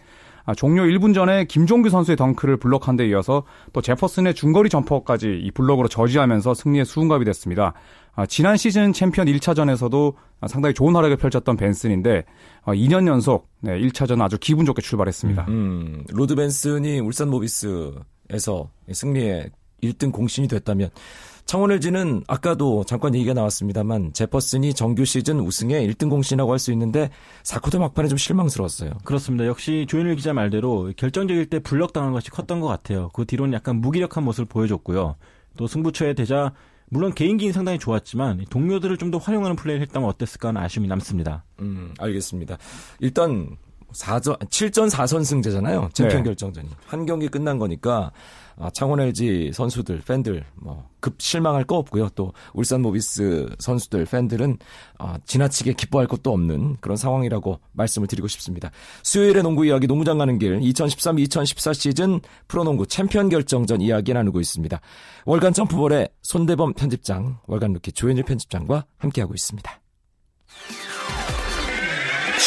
아, 0.45 0.55
종료 0.55 0.83
1분 0.83 1.15
전에 1.15 1.45
김종규 1.45 1.91
선수의 1.91 2.17
덩크를 2.17 2.57
블록한 2.57 2.97
데 2.97 3.07
이어서 3.09 3.45
또 3.73 3.81
제퍼슨의 3.81 4.35
중거리 4.35 4.69
점퍼까지 4.69 5.41
이 5.43 5.51
블록으로 5.51 5.89
저지하면서 5.89 6.55
승리의 6.55 6.85
수훈갑이 6.85 7.25
됐습니다. 7.25 7.75
아, 8.21 8.27
지난 8.27 8.59
시즌 8.59 8.93
챔피언 8.93 9.29
1차전에서도 9.29 10.15
상당히 10.47 10.75
좋은 10.75 10.95
활약을 10.95 11.17
펼쳤던 11.17 11.57
벤슨인데 11.57 12.25
2년 12.67 13.09
아, 13.09 13.13
연속 13.13 13.49
네, 13.61 13.81
1차전 13.81 14.21
아주 14.21 14.37
기분 14.39 14.67
좋게 14.67 14.83
출발했습니다. 14.83 15.47
음, 15.49 16.05
로드 16.11 16.35
벤슨이 16.35 17.01
울산 17.01 17.31
모비스에서 17.31 18.69
승리의 18.93 19.51
1등 19.83 20.13
공신이 20.13 20.49
됐다면 20.49 20.91
창원 21.47 21.73
LG는 21.73 22.25
아까도 22.29 22.85
잠깐 22.85 23.15
얘기가 23.15 23.33
나왔습니다만 23.33 24.13
제퍼슨이 24.13 24.75
정규 24.75 25.07
시즌 25.07 25.41
우승의 25.41 25.89
1등 25.89 26.11
공신이라고 26.11 26.53
할 26.53 26.59
수 26.59 26.73
있는데 26.73 27.09
4쿼터 27.45 27.79
막판에 27.79 28.09
좀 28.09 28.19
실망스러웠어요. 28.19 28.91
그렇습니다. 29.03 29.47
역시 29.47 29.87
조현일 29.89 30.17
기자 30.17 30.35
말대로 30.35 30.93
결정적일 30.99 31.47
때 31.47 31.59
불력당한 31.59 32.13
것이 32.13 32.29
컸던 32.31 32.61
것 32.61 32.67
같아요. 32.67 33.09
그 33.15 33.25
뒤로는 33.25 33.55
약간 33.55 33.77
무기력한 33.77 34.23
모습을 34.25 34.45
보여줬고요. 34.45 35.17
또 35.57 35.67
승부처에 35.67 36.13
되자 36.15 36.53
물론 36.91 37.15
개인기는 37.15 37.53
상당히 37.53 37.79
좋았지만 37.79 38.45
동료들을 38.51 38.97
좀 38.99 39.11
더 39.11 39.19
활용하는 39.19 39.57
플레이를 39.57 39.83
했다면 39.87 40.09
어땠을까 40.09 40.49
하는 40.49 40.61
아쉬움이 40.63 40.87
남습니다. 40.89 41.45
음, 41.61 41.95
알겠습니다. 41.99 42.59
일단 43.01 43.57
4전 43.93 44.39
7전 44.39 44.89
4선승제잖아요. 44.91 45.93
챔피언 45.95 46.23
네. 46.23 46.29
결정전이. 46.29 46.69
한 46.87 47.07
경기 47.07 47.27
끝난 47.29 47.59
거니까 47.59 48.13
아, 48.13 48.13
창원 48.73 49.01
LG 49.01 49.53
선수들, 49.55 50.03
팬들 50.07 50.45
뭐 50.57 50.91
급 51.01 51.21
실망할 51.21 51.65
거 51.65 51.77
없고요. 51.77 52.11
또 52.15 52.33
울산 52.55 52.83
모비스 52.83 53.49
선수들, 53.59 54.05
팬들은 54.05 54.59
아, 54.99 55.19
지나치게 55.25 55.73
기뻐할 55.73 56.07
것도 56.07 56.33
없는 56.33 56.77
그런 56.81 56.97
상황이라고 56.97 57.59
말씀을 57.73 58.07
드리고 58.07 58.29
싶습니다. 58.29 58.71
수요일에 59.03 59.43
농구 59.43 59.67
이야기 59.67 59.87
농구장 59.87 60.19
가는 60.19 60.39
길 60.39 60.61
2013-2014 60.61 61.75
시즌 61.75 62.21
프로농구 62.49 62.87
챔피언 62.87 63.29
결정전 63.29 63.81
이야기 63.81 64.13
나누고 64.13 64.41
있습니다. 64.41 64.81
월간 65.25 65.53
점프볼의 65.53 66.11
손대범 66.23 66.75
편집장, 66.75 67.39
월간 67.47 67.73
루키 67.73 67.93
조현일 67.93 68.25
편집장과 68.25 68.85
함께하고 68.99 69.35
있습니다. 69.35 69.81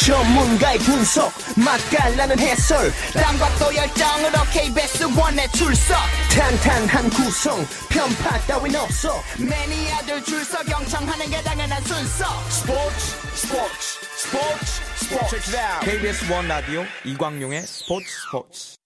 전문가의 0.04 0.78
분석 0.80 1.32
맛깔나는 1.56 2.38
해설 2.38 2.92
땀과 3.14 3.48
또 3.58 3.74
열정으로 3.74 4.44
KBS 4.52 5.04
원에 5.18 5.48
출석 5.48 5.96
탄탄한 6.30 7.08
구성 7.08 7.64
편파 7.88 8.38
따윈 8.40 8.76
없어 8.76 9.14
매니아들 9.38 10.22
줄서 10.24 10.62
경청하는 10.64 11.30
게 11.30 11.42
당연한 11.42 11.82
순서 11.84 12.26
스포츠 12.50 13.16
스포츠 13.34 14.04
스포츠 14.16 15.36
스포츠 15.36 15.90
KBS 15.90 16.30
원 16.30 16.48
라디오 16.48 16.84
이광용의 17.06 17.62
스포츠 17.62 18.06
스포츠 18.06 18.76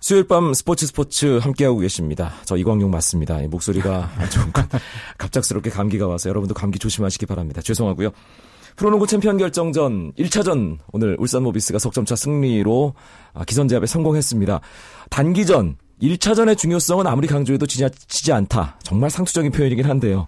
수요일 0.00 0.26
밤 0.26 0.54
스포츠 0.54 0.86
스포츠 0.86 1.38
함께하고 1.38 1.78
계십니다. 1.78 2.34
저 2.44 2.58
이광용 2.58 2.90
맞습니다. 2.90 3.38
목소리가 3.48 4.10
좀 4.30 4.52
갑작스럽게 5.16 5.70
감기가 5.70 6.06
와서 6.06 6.28
여러분도 6.28 6.52
감기 6.52 6.78
조심하시기 6.78 7.24
바랍니다. 7.24 7.62
죄송하고요. 7.62 8.10
프로농구 8.76 9.06
챔피언 9.06 9.38
결정전 9.38 10.12
1차전 10.12 10.78
오늘 10.92 11.16
울산 11.18 11.42
모비스가 11.42 11.78
석점차 11.78 12.16
승리로 12.16 12.94
아, 13.32 13.44
기선제압에 13.44 13.86
성공했습니다. 13.86 14.60
단기전 15.10 15.76
1차전의 16.02 16.58
중요성은 16.58 17.06
아무리 17.06 17.28
강조해도 17.28 17.66
지나치지 17.66 18.32
않다. 18.32 18.78
정말 18.82 19.10
상투적인 19.10 19.52
표현이긴 19.52 19.86
한데요. 19.86 20.26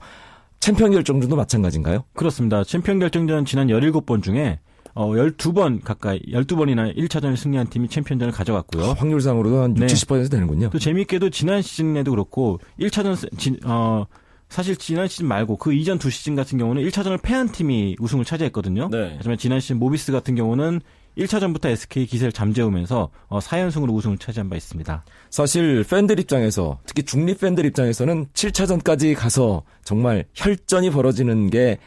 챔피언 0.60 0.92
결정전도 0.92 1.36
마찬가지인가요? 1.36 2.04
그렇습니다. 2.14 2.64
챔피언 2.64 2.98
결정전 2.98 3.44
지난 3.44 3.66
17번 3.68 4.22
중에 4.22 4.60
어, 4.94 5.08
12번 5.08 5.82
가까이 5.84 6.20
12번이나 6.20 6.96
1차전을 6.96 7.36
승리한 7.36 7.66
팀이 7.68 7.88
챔피언전을 7.88 8.32
가져갔고요. 8.32 8.84
아, 8.84 8.92
확률상으로도 8.94 9.60
한 9.60 9.76
60, 9.76 10.08
네. 10.08 10.24
70% 10.24 10.30
되는군요. 10.30 10.70
또 10.70 10.78
재미있게도 10.78 11.30
지난 11.30 11.60
시즌에도 11.60 12.12
그렇고 12.12 12.58
1차전 12.80 13.38
지, 13.38 13.58
어 13.64 14.06
사실 14.48 14.76
지난 14.76 15.08
시즌 15.08 15.26
말고 15.26 15.56
그 15.56 15.72
이전 15.72 15.98
두 15.98 16.10
시즌 16.10 16.34
같은 16.34 16.58
경우는 16.58 16.82
1차전을 16.82 17.20
패한 17.20 17.50
팀이 17.52 17.96
우승을 17.98 18.24
차지했거든요. 18.24 18.88
네. 18.90 19.14
하지만 19.16 19.36
지난 19.38 19.60
시즌 19.60 19.78
모비스 19.78 20.12
같은 20.12 20.34
경우는 20.34 20.80
1차전부터 21.18 21.66
SK 21.66 22.06
기세를 22.06 22.32
잠재우면서 22.32 23.10
어, 23.28 23.38
4연승으로 23.38 23.92
우승을 23.94 24.18
차지한 24.18 24.48
바 24.50 24.56
있습니다. 24.56 25.04
사실 25.30 25.84
팬들 25.88 26.20
입장에서 26.20 26.78
특히 26.86 27.02
중립 27.02 27.40
팬들 27.40 27.64
입장에서는 27.64 28.26
7차전까지 28.34 29.16
가서 29.16 29.62
정말 29.82 30.24
혈전이 30.34 30.90
벌어지는 30.90 31.50
게 31.50 31.78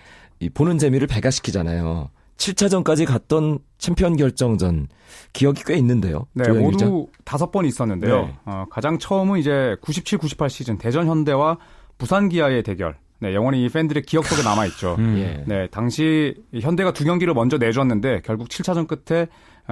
보는 0.53 0.77
재미를 0.77 1.07
배가시키잖아요. 1.07 2.09
7차전까지 2.37 3.05
갔던 3.05 3.59
챔피언 3.77 4.15
결정전 4.15 4.87
기억이 5.33 5.63
꽤 5.65 5.75
있는데요. 5.75 6.25
네, 6.33 6.49
모두 6.49 7.07
다섯 7.25 7.51
번 7.51 7.65
있었는데요. 7.65 8.21
네. 8.21 8.35
어, 8.45 8.65
가장 8.69 8.97
처음은 8.97 9.39
이제 9.39 9.75
97, 9.81 10.17
98 10.17 10.49
시즌 10.49 10.77
대전 10.77 11.07
현대와 11.07 11.57
부산 11.99 12.29
기아의 12.29 12.63
대결. 12.63 12.95
네, 13.19 13.35
영원히 13.35 13.67
팬들의 13.69 14.03
기억 14.03 14.25
속에 14.25 14.41
남아 14.41 14.65
있죠. 14.67 14.95
음. 14.97 15.17
예. 15.19 15.43
네, 15.45 15.67
당시 15.67 16.33
현대가 16.59 16.93
두 16.93 17.03
경기를 17.03 17.35
먼저 17.35 17.57
내줬는데 17.57 18.21
결국 18.25 18.47
7차전 18.47 18.87
끝에 18.87 19.27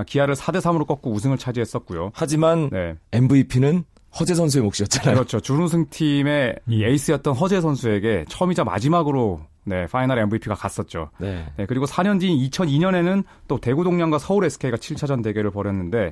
기아를 0.05 0.36
4대 0.36 0.60
3으로 0.60 0.86
꺾고 0.86 1.12
우승을 1.12 1.38
차지했었고요. 1.38 2.12
하지만 2.13 2.69
네. 2.72 2.96
MVP는 3.13 3.86
허재 4.19 4.36
선수의 4.36 4.63
몫이었잖아요. 4.63 5.15
그렇죠. 5.15 5.39
준우승 5.39 5.88
팀의 5.89 6.55
이 6.67 6.84
에이스였던 6.84 7.34
허재 7.34 7.62
선수에게 7.62 8.25
처음이자 8.27 8.63
마지막으로 8.63 9.41
네, 9.63 9.86
파이널 9.88 10.17
MVP가 10.19 10.55
갔었죠. 10.55 11.10
네. 11.19 11.46
네. 11.57 11.65
그리고 11.65 11.86
4년 11.86 12.19
뒤인 12.19 12.38
2002년에는 12.50 13.24
또 13.48 13.60
대구 13.60 13.84
동양과 13.84 14.17
서울 14.17 14.46
SK가 14.46 14.77
7차전 14.77 15.24
대결을 15.24 15.51
벌였는데 15.51 16.07
아, 16.07 16.12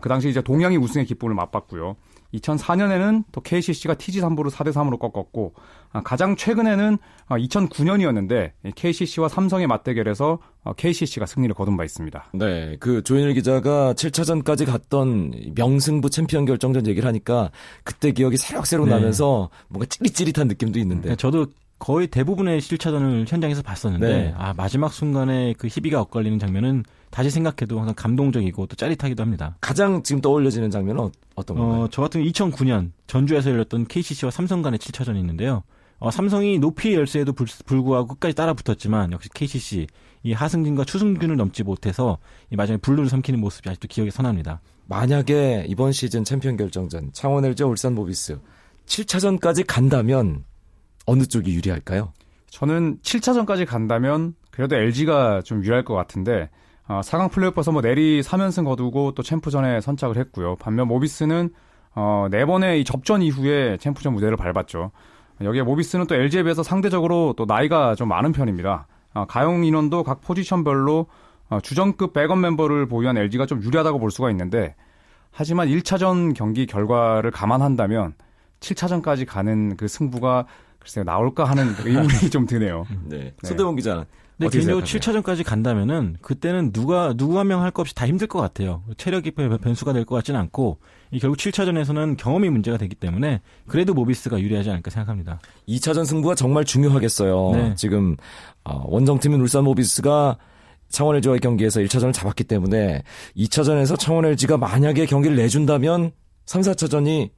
그 0.00 0.08
당시 0.08 0.28
이제 0.28 0.40
동양이 0.40 0.76
우승의 0.76 1.06
기쁨을 1.06 1.34
맛봤고요. 1.34 1.96
2004년에는 2.34 3.24
또 3.30 3.40
KCC가 3.40 3.94
TG 3.94 4.20
삼보를 4.20 4.50
4대 4.50 4.72
3으로 4.72 4.98
꺾었고 4.98 5.54
아, 5.92 6.02
가장 6.02 6.34
최근에는 6.34 6.96
2009년이었는데 7.28 8.52
아, 8.64 8.70
KCC와 8.74 9.28
삼성의 9.28 9.66
맞대결에서 9.66 10.38
KCC가 10.76 11.26
승리를 11.26 11.54
거둔 11.54 11.76
바 11.76 11.84
있습니다. 11.84 12.30
네, 12.34 12.76
그 12.80 13.02
조현일 13.02 13.34
기자가 13.34 13.92
7차전까지 13.94 14.64
갔던 14.64 15.52
명승부 15.54 16.08
챔피언 16.08 16.44
결정전 16.44 16.86
얘기를 16.86 17.06
하니까 17.06 17.50
그때 17.84 18.12
기억이 18.12 18.36
새록새록 18.36 18.86
네. 18.86 18.94
나면서 18.94 19.50
뭔가 19.68 19.86
찌릿찌릿한 19.86 20.48
느낌도 20.48 20.78
있는데. 20.78 21.10
네, 21.10 21.16
저도 21.16 21.46
거의 21.82 22.06
대부분의 22.06 22.60
실차전을 22.60 23.24
현장에서 23.26 23.60
봤었는데 23.60 24.06
네. 24.06 24.34
아 24.36 24.54
마지막 24.56 24.92
순간에 24.92 25.52
그 25.58 25.66
희비가 25.66 26.00
엇갈리는 26.00 26.38
장면은 26.38 26.84
다시 27.10 27.28
생각해도 27.28 27.76
항상 27.80 27.92
감동적이고 27.96 28.66
또 28.66 28.76
짜릿하기도 28.76 29.20
합니다. 29.20 29.56
가장 29.60 30.04
지금 30.04 30.22
떠올려지는 30.22 30.70
장면은 30.70 31.10
어, 31.34 31.42
떤 31.44 31.56
건가요? 31.56 31.82
어, 31.82 31.88
저 31.90 32.00
같은 32.00 32.22
2009년 32.22 32.92
전주에서 33.08 33.50
열렸던 33.50 33.86
KCC와 33.88 34.30
삼성 34.30 34.62
간의 34.62 34.78
7차전이 34.78 35.16
있는데요. 35.18 35.64
어, 35.98 36.12
삼성이 36.12 36.60
높이의 36.60 36.94
열세에도 36.94 37.32
불, 37.32 37.48
구하고 37.82 38.06
끝까지 38.06 38.36
따라붙었지만 38.36 39.10
역시 39.10 39.28
KCC 39.34 39.88
이 40.22 40.32
하승진과 40.32 40.84
추승균을 40.84 41.34
넘지 41.34 41.64
못해서 41.64 42.18
이 42.52 42.54
마지막에 42.54 42.80
눈물을 42.80 43.08
삼키는 43.08 43.40
모습이 43.40 43.68
아직도 43.68 43.88
기억에 43.88 44.10
선합니다. 44.10 44.60
만약에 44.86 45.66
이번 45.66 45.90
시즌 45.90 46.22
챔피언 46.22 46.56
결정전 46.56 47.10
창원 47.12 47.44
LG 47.44 47.64
울산 47.64 47.96
모비스 47.96 48.38
7차전까지 48.86 49.64
간다면 49.66 50.44
어느 51.06 51.24
쪽이 51.24 51.54
유리할까요? 51.54 52.12
저는 52.50 52.98
7차전까지 53.02 53.66
간다면 53.66 54.34
그래도 54.50 54.76
LG가 54.76 55.42
좀 55.42 55.64
유리할 55.64 55.84
것 55.84 55.94
같은데 55.94 56.50
어, 56.86 57.00
4강 57.02 57.30
플레이오프에서 57.30 57.72
뭐 57.72 57.80
내리 57.80 58.20
3연승 58.20 58.64
거두고 58.64 59.12
또 59.12 59.22
챔프전에 59.22 59.80
선착을 59.80 60.16
했고요. 60.16 60.56
반면 60.56 60.88
모비스는 60.88 61.50
어, 61.94 62.26
네 62.30 62.44
번의 62.44 62.80
이 62.80 62.84
접전 62.84 63.22
이후에 63.22 63.76
챔프전 63.78 64.12
무대를 64.12 64.36
밟았죠. 64.36 64.90
여기에 65.40 65.62
모비스는 65.62 66.06
또 66.06 66.14
LG에 66.14 66.42
비해서 66.42 66.62
상대적으로 66.62 67.34
또 67.36 67.46
나이가 67.46 67.94
좀 67.94 68.08
많은 68.08 68.32
편입니다. 68.32 68.86
어, 69.14 69.24
가용 69.26 69.64
인원도 69.64 70.02
각 70.02 70.20
포지션별로 70.20 71.06
어, 71.48 71.60
주전급 71.60 72.12
백업 72.12 72.38
멤버를 72.38 72.86
보유한 72.86 73.16
LG가 73.16 73.46
좀 73.46 73.62
유리하다고 73.62 73.98
볼 73.98 74.10
수가 74.10 74.30
있는데 74.30 74.74
하지만 75.30 75.68
1차전 75.68 76.34
경기 76.34 76.66
결과를 76.66 77.30
감안한다면 77.30 78.14
7차전까지 78.60 79.26
가는 79.26 79.76
그 79.76 79.88
승부가 79.88 80.46
글쎄요 80.82 81.04
나올까 81.04 81.44
하는 81.44 81.74
의문이 81.84 82.08
좀 82.30 82.44
드네요. 82.46 82.84
네. 83.04 83.18
네. 83.18 83.34
손대범 83.48 83.76
기자. 83.76 84.04
네, 84.38 84.48
개인적으로 84.48 84.84
7차전까지 84.84 85.44
간다면은 85.44 86.16
그때는 86.20 86.72
누가 86.72 87.12
누구 87.16 87.38
한 87.38 87.46
명할것 87.46 87.82
없이 87.84 87.94
다 87.94 88.08
힘들 88.08 88.26
것 88.26 88.40
같아요. 88.40 88.82
체력이 88.96 89.30
변수가 89.32 89.92
될 89.92 90.04
것 90.04 90.16
같지는 90.16 90.40
않고 90.40 90.78
이 91.12 91.20
결국 91.20 91.36
7차전에서는 91.36 92.16
경험이 92.16 92.50
문제가 92.50 92.76
되기 92.76 92.96
때문에 92.96 93.40
그래도 93.68 93.94
모비스가 93.94 94.40
유리하지 94.40 94.70
않을까 94.70 94.90
생각합니다. 94.90 95.38
2차전 95.68 96.04
승부가 96.04 96.34
정말 96.34 96.64
중요하겠어요. 96.64 97.50
네. 97.52 97.74
지금 97.76 98.16
어, 98.64 98.82
원정팀인 98.86 99.40
울산 99.40 99.62
모비스가 99.62 100.38
창원 100.88 101.16
LG와의 101.16 101.38
경기에서 101.40 101.78
1차전을 101.80 102.12
잡았기 102.12 102.42
때문에 102.44 103.02
2차전에서 103.36 103.96
창원 103.98 104.24
LG가 104.24 104.56
만약에 104.56 105.06
경기를 105.06 105.36
내준다면 105.36 106.10
3, 106.46 106.62
4차전이 106.62 107.30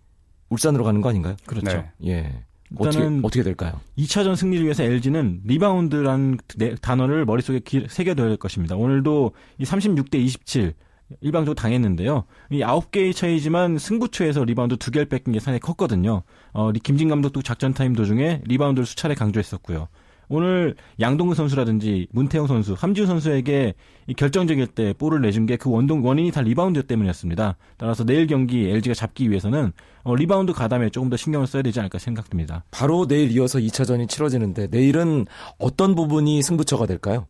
울산으로 0.48 0.84
가는 0.84 1.00
거 1.02 1.10
아닌가요? 1.10 1.36
그렇죠. 1.44 1.66
네. 1.66 1.92
예. 2.06 2.44
어떻게, 2.76 2.98
어떻게 3.22 3.42
될까요? 3.42 3.80
2차전 3.98 4.36
승리를 4.36 4.64
위해서 4.64 4.82
LG는 4.82 5.42
리바운드라는 5.44 6.38
단어를 6.80 7.24
머릿속에 7.24 7.60
기, 7.60 7.86
새겨둬야 7.88 8.28
될 8.28 8.36
것입니다. 8.36 8.76
오늘도 8.76 9.32
이 9.58 9.64
36대 9.64 10.16
27 10.16 10.74
일방적으로 11.20 11.54
당했는데요. 11.54 12.24
이 12.50 12.60
9개의 12.60 13.14
차이지만 13.14 13.78
승부처에서 13.78 14.44
리바운드 14.44 14.76
2개를 14.76 15.08
뺏긴 15.08 15.32
게 15.32 15.40
상당히 15.40 15.60
컸거든요. 15.60 16.22
어, 16.52 16.72
김진 16.72 17.08
감독도 17.08 17.42
작전 17.42 17.74
타임 17.74 17.94
도중에 17.94 18.42
리바운드를 18.44 18.86
수차례 18.86 19.14
강조했었고요. 19.14 19.88
오늘 20.28 20.74
양동근 21.00 21.34
선수라든지 21.34 22.06
문태영 22.12 22.46
선수, 22.46 22.74
함지훈 22.76 23.06
선수에게 23.06 23.74
결정적일 24.16 24.66
때 24.68 24.92
볼을 24.92 25.20
내준 25.20 25.46
게 25.46 25.56
그 25.56 25.70
원동 25.70 26.04
원인이 26.04 26.30
다 26.30 26.40
리바운드 26.40 26.82
때문이었습니다. 26.86 27.56
따라서 27.76 28.04
내일 28.04 28.26
경기 28.26 28.68
LG가 28.70 28.94
잡기 28.94 29.30
위해서는 29.30 29.72
어, 30.02 30.14
리바운드 30.14 30.52
가담에 30.52 30.90
조금 30.90 31.08
더 31.10 31.16
신경을 31.16 31.46
써야 31.46 31.62
되지 31.62 31.80
않을까 31.80 31.98
생각됩니다. 31.98 32.64
바로 32.70 33.06
내일 33.06 33.30
이어서 33.30 33.58
2차전이 33.58 34.08
치러지는데 34.08 34.68
내일은 34.70 35.26
어떤 35.58 35.94
부분이 35.94 36.42
승부처가 36.42 36.86
될까요? 36.86 37.26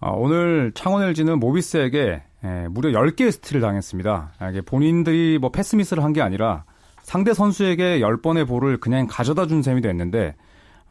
아, 0.00 0.10
오늘 0.10 0.72
창원 0.74 1.02
LG는 1.04 1.38
모비스에게 1.40 2.22
예, 2.44 2.68
무려 2.70 2.90
10개의 3.00 3.30
스틸을 3.32 3.60
당했습니다. 3.60 4.32
아, 4.38 4.50
이게 4.50 4.60
본인들이 4.60 5.38
뭐 5.40 5.50
패스미스를 5.50 6.04
한 6.04 6.12
게 6.12 6.20
아니라 6.22 6.64
상대 7.02 7.32
선수에게 7.34 8.00
10번의 8.00 8.46
볼을 8.48 8.78
그냥 8.78 9.06
가져다 9.08 9.46
준 9.46 9.62
셈이 9.62 9.80
됐는데 9.80 10.34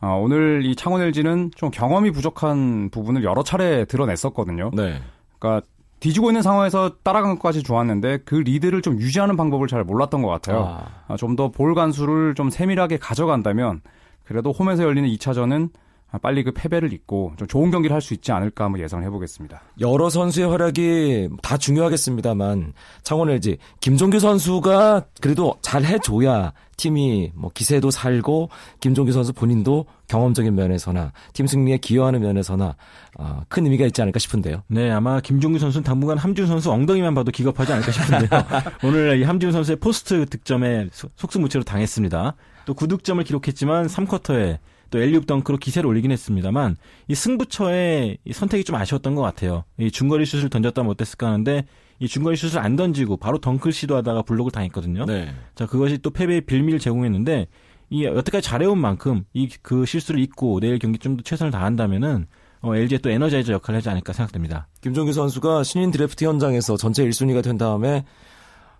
어, 0.01 0.19
오늘 0.21 0.65
이 0.65 0.75
창원 0.75 1.01
LG는 1.01 1.51
좀 1.55 1.71
경험이 1.71 2.11
부족한 2.11 2.89
부분을 2.89 3.23
여러 3.23 3.43
차례 3.43 3.85
드러냈었거든요. 3.85 4.71
네. 4.73 5.01
그러니까 5.39 5.65
뒤지고 5.99 6.29
있는 6.29 6.41
상황에서 6.41 6.97
따라간 7.03 7.35
것까지 7.35 7.63
좋았는데 7.63 8.19
그 8.25 8.35
리드를 8.35 8.81
좀 8.81 8.99
유지하는 8.99 9.37
방법을 9.37 9.67
잘 9.67 9.83
몰랐던 9.83 10.21
것 10.21 10.27
같아요. 10.29 10.65
아. 10.65 10.85
아, 11.07 11.17
좀더 11.17 11.49
볼 11.49 11.73
간수를 11.73 12.35
좀 12.35 12.49
세밀하게 12.49 12.97
가져간다면 12.97 13.81
그래도 14.23 14.51
홈에서 14.51 14.83
열리는 14.83 15.07
2차전은 15.09 15.69
빨리 16.17 16.43
그 16.43 16.51
패배를 16.51 16.93
잊고 16.93 17.33
좀 17.37 17.47
좋은 17.47 17.71
경기를 17.71 17.93
할 17.93 18.05
수 18.05 18.13
있지 18.13 18.31
않을까 18.31 18.65
한번 18.65 18.81
예상을 18.81 19.03
해보겠습니다. 19.05 19.61
여러 19.79 20.09
선수의 20.09 20.47
활약이 20.47 21.29
다 21.41 21.57
중요하겠습니다만 21.57 22.73
창원 23.03 23.29
LG 23.31 23.57
김종규 23.79 24.19
선수가 24.19 25.05
그래도 25.21 25.55
잘 25.61 25.83
해줘야 25.83 26.53
팀이 26.77 27.31
뭐 27.33 27.51
기세도 27.53 27.89
살고 27.89 28.49
김종규 28.79 29.11
선수 29.11 29.33
본인도 29.33 29.85
경험적인 30.07 30.53
면에서나 30.53 31.13
팀 31.33 31.47
승리에 31.47 31.77
기여하는 31.77 32.21
면에서나 32.21 32.75
어, 33.17 33.41
큰 33.47 33.65
의미가 33.65 33.85
있지 33.87 34.01
않을까 34.01 34.19
싶은데요. 34.19 34.61
네, 34.67 34.91
아마 34.91 35.19
김종규 35.21 35.57
선수는 35.57 35.83
당분간 35.83 36.17
함준 36.17 36.47
선수 36.47 36.71
엉덩이만 36.71 37.15
봐도 37.15 37.31
기겁하지 37.31 37.73
않을까 37.73 37.91
싶은데요. 37.91 38.29
오늘 38.83 39.19
이 39.19 39.23
함준 39.23 39.51
선수의 39.51 39.77
포스트 39.77 40.25
득점에 40.25 40.89
속수무책으로 41.15 41.63
당했습니다. 41.63 42.35
또 42.65 42.73
9득점을 42.73 43.25
기록했지만 43.25 43.87
3쿼터에 43.87 44.59
또 44.95 45.01
엘리웁 45.01 45.25
덩크로 45.25 45.57
기세를 45.57 45.89
올리긴 45.89 46.11
했습니다만 46.11 46.77
이 47.09 47.15
승부처의 47.15 48.17
이 48.23 48.31
선택이 48.31 48.63
좀 48.63 48.77
아쉬웠던 48.77 49.13
것 49.15 49.21
같아요. 49.23 49.65
이 49.77 49.91
중거리 49.91 50.25
슛을 50.25 50.49
던졌다면 50.49 50.89
어땠을까 50.91 51.27
하는데 51.27 51.65
이 51.99 52.07
중거리 52.07 52.37
슛을 52.37 52.59
안 52.59 52.77
던지고 52.77 53.17
바로 53.17 53.37
덩크를 53.39 53.73
시도하다가 53.73 54.21
블록을 54.21 54.53
당했거든요. 54.53 55.03
네. 55.05 55.33
자 55.53 55.65
그것이 55.65 55.97
또 55.97 56.11
패배의 56.11 56.41
빌미를 56.41 56.79
제공했는데 56.79 57.47
이 57.89 58.05
여태까지 58.05 58.47
잘해온 58.47 58.77
만큼 58.79 59.25
이 59.33 59.49
그 59.61 59.85
실수를 59.85 60.21
잊고 60.21 60.61
내일 60.61 60.79
경기 60.79 60.97
좀 60.97 61.17
더 61.17 61.23
최선을 61.23 61.51
다한다면은 61.51 62.27
어, 62.61 62.73
LG의 62.73 62.99
또 62.99 63.09
에너자이저 63.09 63.51
역할을 63.51 63.79
하지 63.79 63.89
않을까 63.89 64.13
생각됩니다. 64.13 64.69
김종규 64.81 65.11
선수가 65.11 65.63
신인 65.63 65.91
드래프트 65.91 66.23
현장에서 66.23 66.77
전체 66.77 67.05
1순위가 67.05 67.43
된 67.43 67.57
다음에 67.57 68.05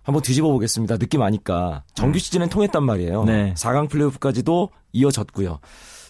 한번 0.02 0.22
뒤집어 0.22 0.48
보겠습니다. 0.50 0.96
느낌 0.96 1.20
아니까 1.20 1.82
정규 1.94 2.18
시즌엔 2.18 2.48
통했단 2.48 2.82
말이에요. 2.84 3.24
네. 3.24 3.52
4강 3.54 3.90
플레이오프까지도 3.90 4.70
이어졌고요. 4.92 5.58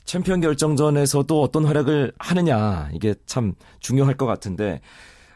챔피언 0.07 0.40
결정전에서도 0.40 1.42
어떤 1.42 1.64
활약을 1.64 2.12
하느냐 2.19 2.88
이게 2.92 3.14
참 3.27 3.55
중요할 3.81 4.16
것 4.16 4.25
같은데 4.27 4.81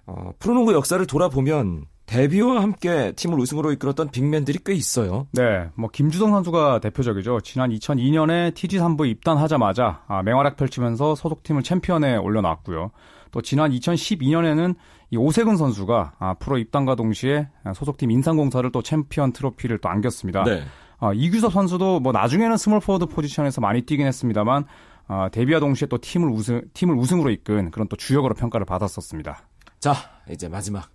어, 0.07 0.33
프로농구 0.39 0.73
역사를 0.73 1.05
돌아보면 1.07 1.85
데뷔와 2.07 2.61
함께 2.61 3.13
팀을 3.15 3.39
우승으로 3.39 3.71
이끌었던 3.73 4.11
빅맨들이 4.11 4.61
꽤 4.65 4.75
있어요. 4.75 5.29
네, 5.31 5.69
뭐 5.77 5.89
김주성 5.93 6.33
선수가 6.33 6.81
대표적이죠. 6.81 7.41
지난 7.43 7.71
2002년에 7.71 8.53
TG 8.55 8.79
3부 8.79 9.09
입단하자마자 9.09 10.03
아, 10.09 10.23
맹활약 10.25 10.57
펼치면서 10.57 11.15
소속팀을 11.15 11.63
챔피언에 11.63 12.17
올려놨고요. 12.17 12.91
또 13.31 13.43
지난 13.43 13.71
2012년에는 13.71 14.75
이 15.11 15.17
오세근 15.17 15.57
선수가 15.57 16.15
아, 16.19 16.35
프로 16.35 16.59
입단과 16.59 16.97
동시에 16.97 17.49
소속팀 17.77 18.11
인삼공사를 18.11 18.73
또 18.73 18.83
챔피언 18.83 19.33
트로피를 19.33 19.79
또 19.79 19.89
안겼습니다. 19.89 20.43
네. 20.43 20.65
아, 21.01 21.13
이규섭 21.15 21.53
선수도 21.53 21.99
뭐 21.99 22.13
나중에는 22.13 22.57
스몰 22.57 22.81
포워드 22.81 23.07
포지션에서 23.07 23.61
많이 23.61 23.83
뛰긴 23.83 24.07
했습니다만 24.07 24.65
아, 25.09 25.29
데뷔와 25.31 25.59
동시에 25.59 25.89
또 25.89 25.99
팀을 25.99 26.29
우승 26.29 26.63
팀을 26.75 26.95
우승으로 26.95 27.31
이끈 27.31 27.71
그런 27.71 27.89
또 27.89 27.97
주역으로 27.97 28.35
평가를 28.35 28.65
받았었습니다. 28.67 29.43
자, 29.81 29.95
이제 30.31 30.49
마지막 30.49 30.89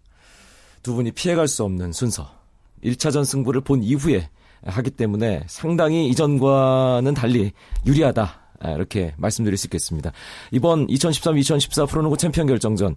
두 0.83 0.93
분이 0.93 1.11
피해갈 1.11 1.47
수 1.47 1.63
없는 1.63 1.91
순서. 1.91 2.29
1차전 2.83 3.25
승부를 3.25 3.61
본 3.61 3.83
이후에 3.83 4.29
하기 4.63 4.91
때문에 4.91 5.43
상당히 5.47 6.07
이전과는 6.09 7.13
달리 7.15 7.51
유리하다. 7.85 8.39
아, 8.59 8.71
이렇게 8.71 9.13
말씀드릴 9.17 9.57
수 9.57 9.67
있겠습니다. 9.67 10.11
이번 10.51 10.87
2013-2014 10.87 11.89
프로농구 11.89 12.17
챔피언 12.17 12.47
결정전 12.47 12.95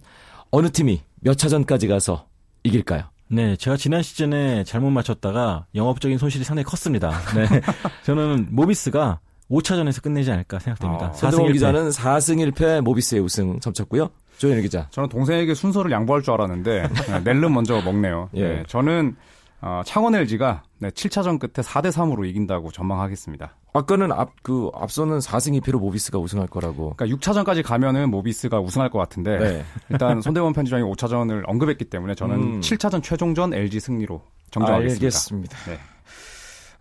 어느 0.51 0.69
팀이 0.71 1.01
몇 1.21 1.37
차전까지 1.37 1.87
가서 1.87 2.27
이길까요? 2.63 3.03
네, 3.31 3.55
제가 3.55 3.77
지난 3.77 4.01
시즌에 4.01 4.63
잘못 4.63 4.89
맞췄다가 4.89 5.65
영업적인 5.75 6.17
손실이 6.17 6.43
상당히 6.43 6.63
컸습니다. 6.63 7.11
네, 7.35 7.45
저는 8.03 8.47
모비스가 8.49 9.19
5차전에서 9.51 10.01
끝내지 10.01 10.31
않을까 10.31 10.59
생각됩니다. 10.59 11.07
아, 11.07 11.11
4승 11.11 11.51
기자는 11.53 11.89
4승 11.89 12.51
1패 12.51 12.81
모비스의 12.81 13.21
우승 13.21 13.59
점쳤고요. 13.59 14.09
조현일 14.37 14.61
기자. 14.63 14.87
저는 14.91 15.09
동생에게 15.09 15.53
순서를 15.53 15.91
양보할 15.91 16.23
줄 16.23 16.33
알았는데 16.33 16.87
네, 17.07 17.19
낼름 17.19 17.53
먼저 17.53 17.81
먹네요. 17.81 18.29
예. 18.35 18.43
네, 18.47 18.63
저는 18.67 19.15
어, 19.61 19.81
창원 19.85 20.15
LG가 20.15 20.63
네, 20.79 20.89
7차전 20.89 21.39
끝에 21.39 21.65
4대 21.65 21.91
3으로 21.91 22.25
이긴다고 22.25 22.71
전망하겠습니다. 22.71 23.55
아까는 23.73 24.11
앞 24.11 24.29
그 24.41 24.71
앞서는 24.73 25.19
4승 25.19 25.59
2패로 25.61 25.79
모비스가 25.79 26.17
우승할 26.17 26.47
거라고. 26.47 26.95
그러니까 26.95 27.17
6차전까지 27.17 27.63
가면은 27.63 28.09
모비스가 28.09 28.59
우승할 28.59 28.89
것 28.89 28.97
같은데 28.97 29.37
네. 29.37 29.65
일단 29.89 30.21
손대범 30.21 30.53
편집장이 30.53 30.83
5차전을 30.83 31.43
언급했기 31.45 31.85
때문에 31.85 32.15
저는 32.15 32.35
음. 32.35 32.59
7차전 32.61 33.03
최종전 33.03 33.53
LG 33.53 33.79
승리로 33.79 34.21
정정하겠습니다. 34.51 35.05
알겠습니다. 35.05 35.57
네. 35.69 35.79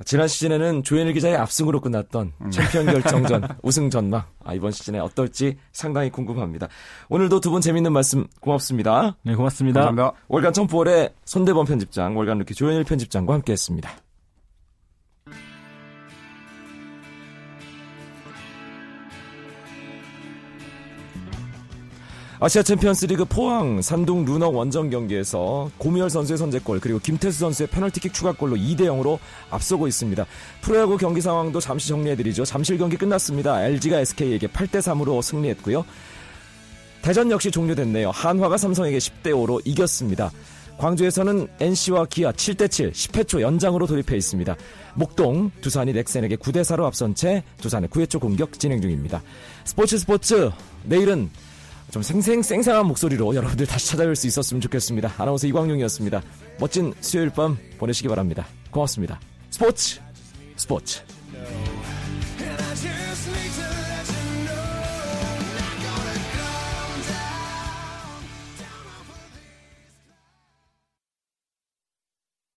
지난 0.05 0.29
시즌에는 0.29 0.85
조현일 0.85 1.13
기자의 1.13 1.37
압승으로 1.37 1.81
끝났던 1.81 2.33
음. 2.41 2.51
챔피언 2.51 2.87
결정전 2.87 3.49
우승 3.63 3.91
전망. 3.91 4.23
아, 4.45 4.55
이번 4.55 4.71
시즌에 4.71 4.99
어떨지 4.99 5.57
상당히 5.73 6.11
궁금합니다. 6.11 6.69
오늘도 7.09 7.41
두 7.41 7.51
분 7.51 7.61
재밌는 7.61 7.93
말씀 7.93 8.27
고맙습니다. 8.41 9.17
네, 9.23 9.35
고맙습니다. 9.35 9.85
감사합니다. 9.87 10.19
월간 10.29 10.53
점프볼의 10.53 11.11
손대범 11.25 11.67
편집장, 11.67 12.17
월간 12.17 12.39
루키 12.39 12.55
조현일 12.55 12.85
편집장과 12.85 13.35
함께했습니다. 13.35 13.91
아시아 22.41 22.63
챔피언스리그 22.63 23.25
포항 23.25 23.83
산둥 23.83 24.25
루넝 24.25 24.51
원정 24.51 24.91
경기에서 24.91 25.69
고무열 25.77 26.09
선수의 26.09 26.39
선제골 26.39 26.79
그리고 26.79 27.01
김태수 27.01 27.41
선수의 27.41 27.67
페널티킥 27.67 28.15
추가골로 28.15 28.55
2대 28.55 28.83
0으로 28.83 29.19
앞서고 29.51 29.89
있습니다. 29.89 30.25
프로야구 30.61 30.97
경기 30.99 31.21
상황도 31.21 31.59
잠시 31.59 31.89
정리해드리죠. 31.89 32.45
잠실 32.45 32.79
경기 32.79 32.97
끝났습니다. 32.97 33.65
LG가 33.65 33.99
SK에게 33.99 34.47
8대 34.47 34.79
3으로 34.79 35.21
승리했고요. 35.21 35.85
대전 37.03 37.29
역시 37.33 37.51
종료됐네요. 37.51 38.13
한화가 38.13 38.57
삼성에게 38.57 38.99
10대 38.99 39.33
5로 39.33 39.61
이겼습니다. 39.65 40.31
광주에서는 40.79 41.49
NC와 41.59 42.07
기아 42.07 42.31
7대7 42.31 42.93
10회 42.93 43.27
초 43.27 43.43
연장으로 43.43 43.89
돌입해 43.89 44.17
있습니다. 44.17 44.57
목동 44.95 45.51
두산이 45.61 45.93
넥센에게 45.93 46.37
9대 46.37 46.61
4로 46.61 46.85
앞선 46.85 47.17
채 47.17 47.43
두산의 47.61 47.89
9회 47.89 48.09
초 48.09 48.21
공격 48.21 48.61
진행 48.61 48.81
중입니다. 48.81 49.23
스포츠 49.65 49.99
스포츠 49.99 50.53
내일은 50.85 51.31
좀 51.91 52.03
생생 52.03 52.43
쌩쌩한 52.43 52.87
목소리로 52.87 53.35
여러분들 53.35 53.67
다시 53.67 53.97
찾아뵐 53.97 54.15
수 54.15 54.27
있었으면 54.27 54.61
좋겠습니다. 54.61 55.15
아나운서 55.17 55.47
이광용이었습니다. 55.47 56.23
멋진 56.61 56.93
수요일 57.01 57.31
밤 57.31 57.57
보내시기 57.79 58.09
바랍니다. 58.09 58.47
고맙습니다. 58.71 59.19
스포츠 59.51 60.01
스포츠 60.57 61.03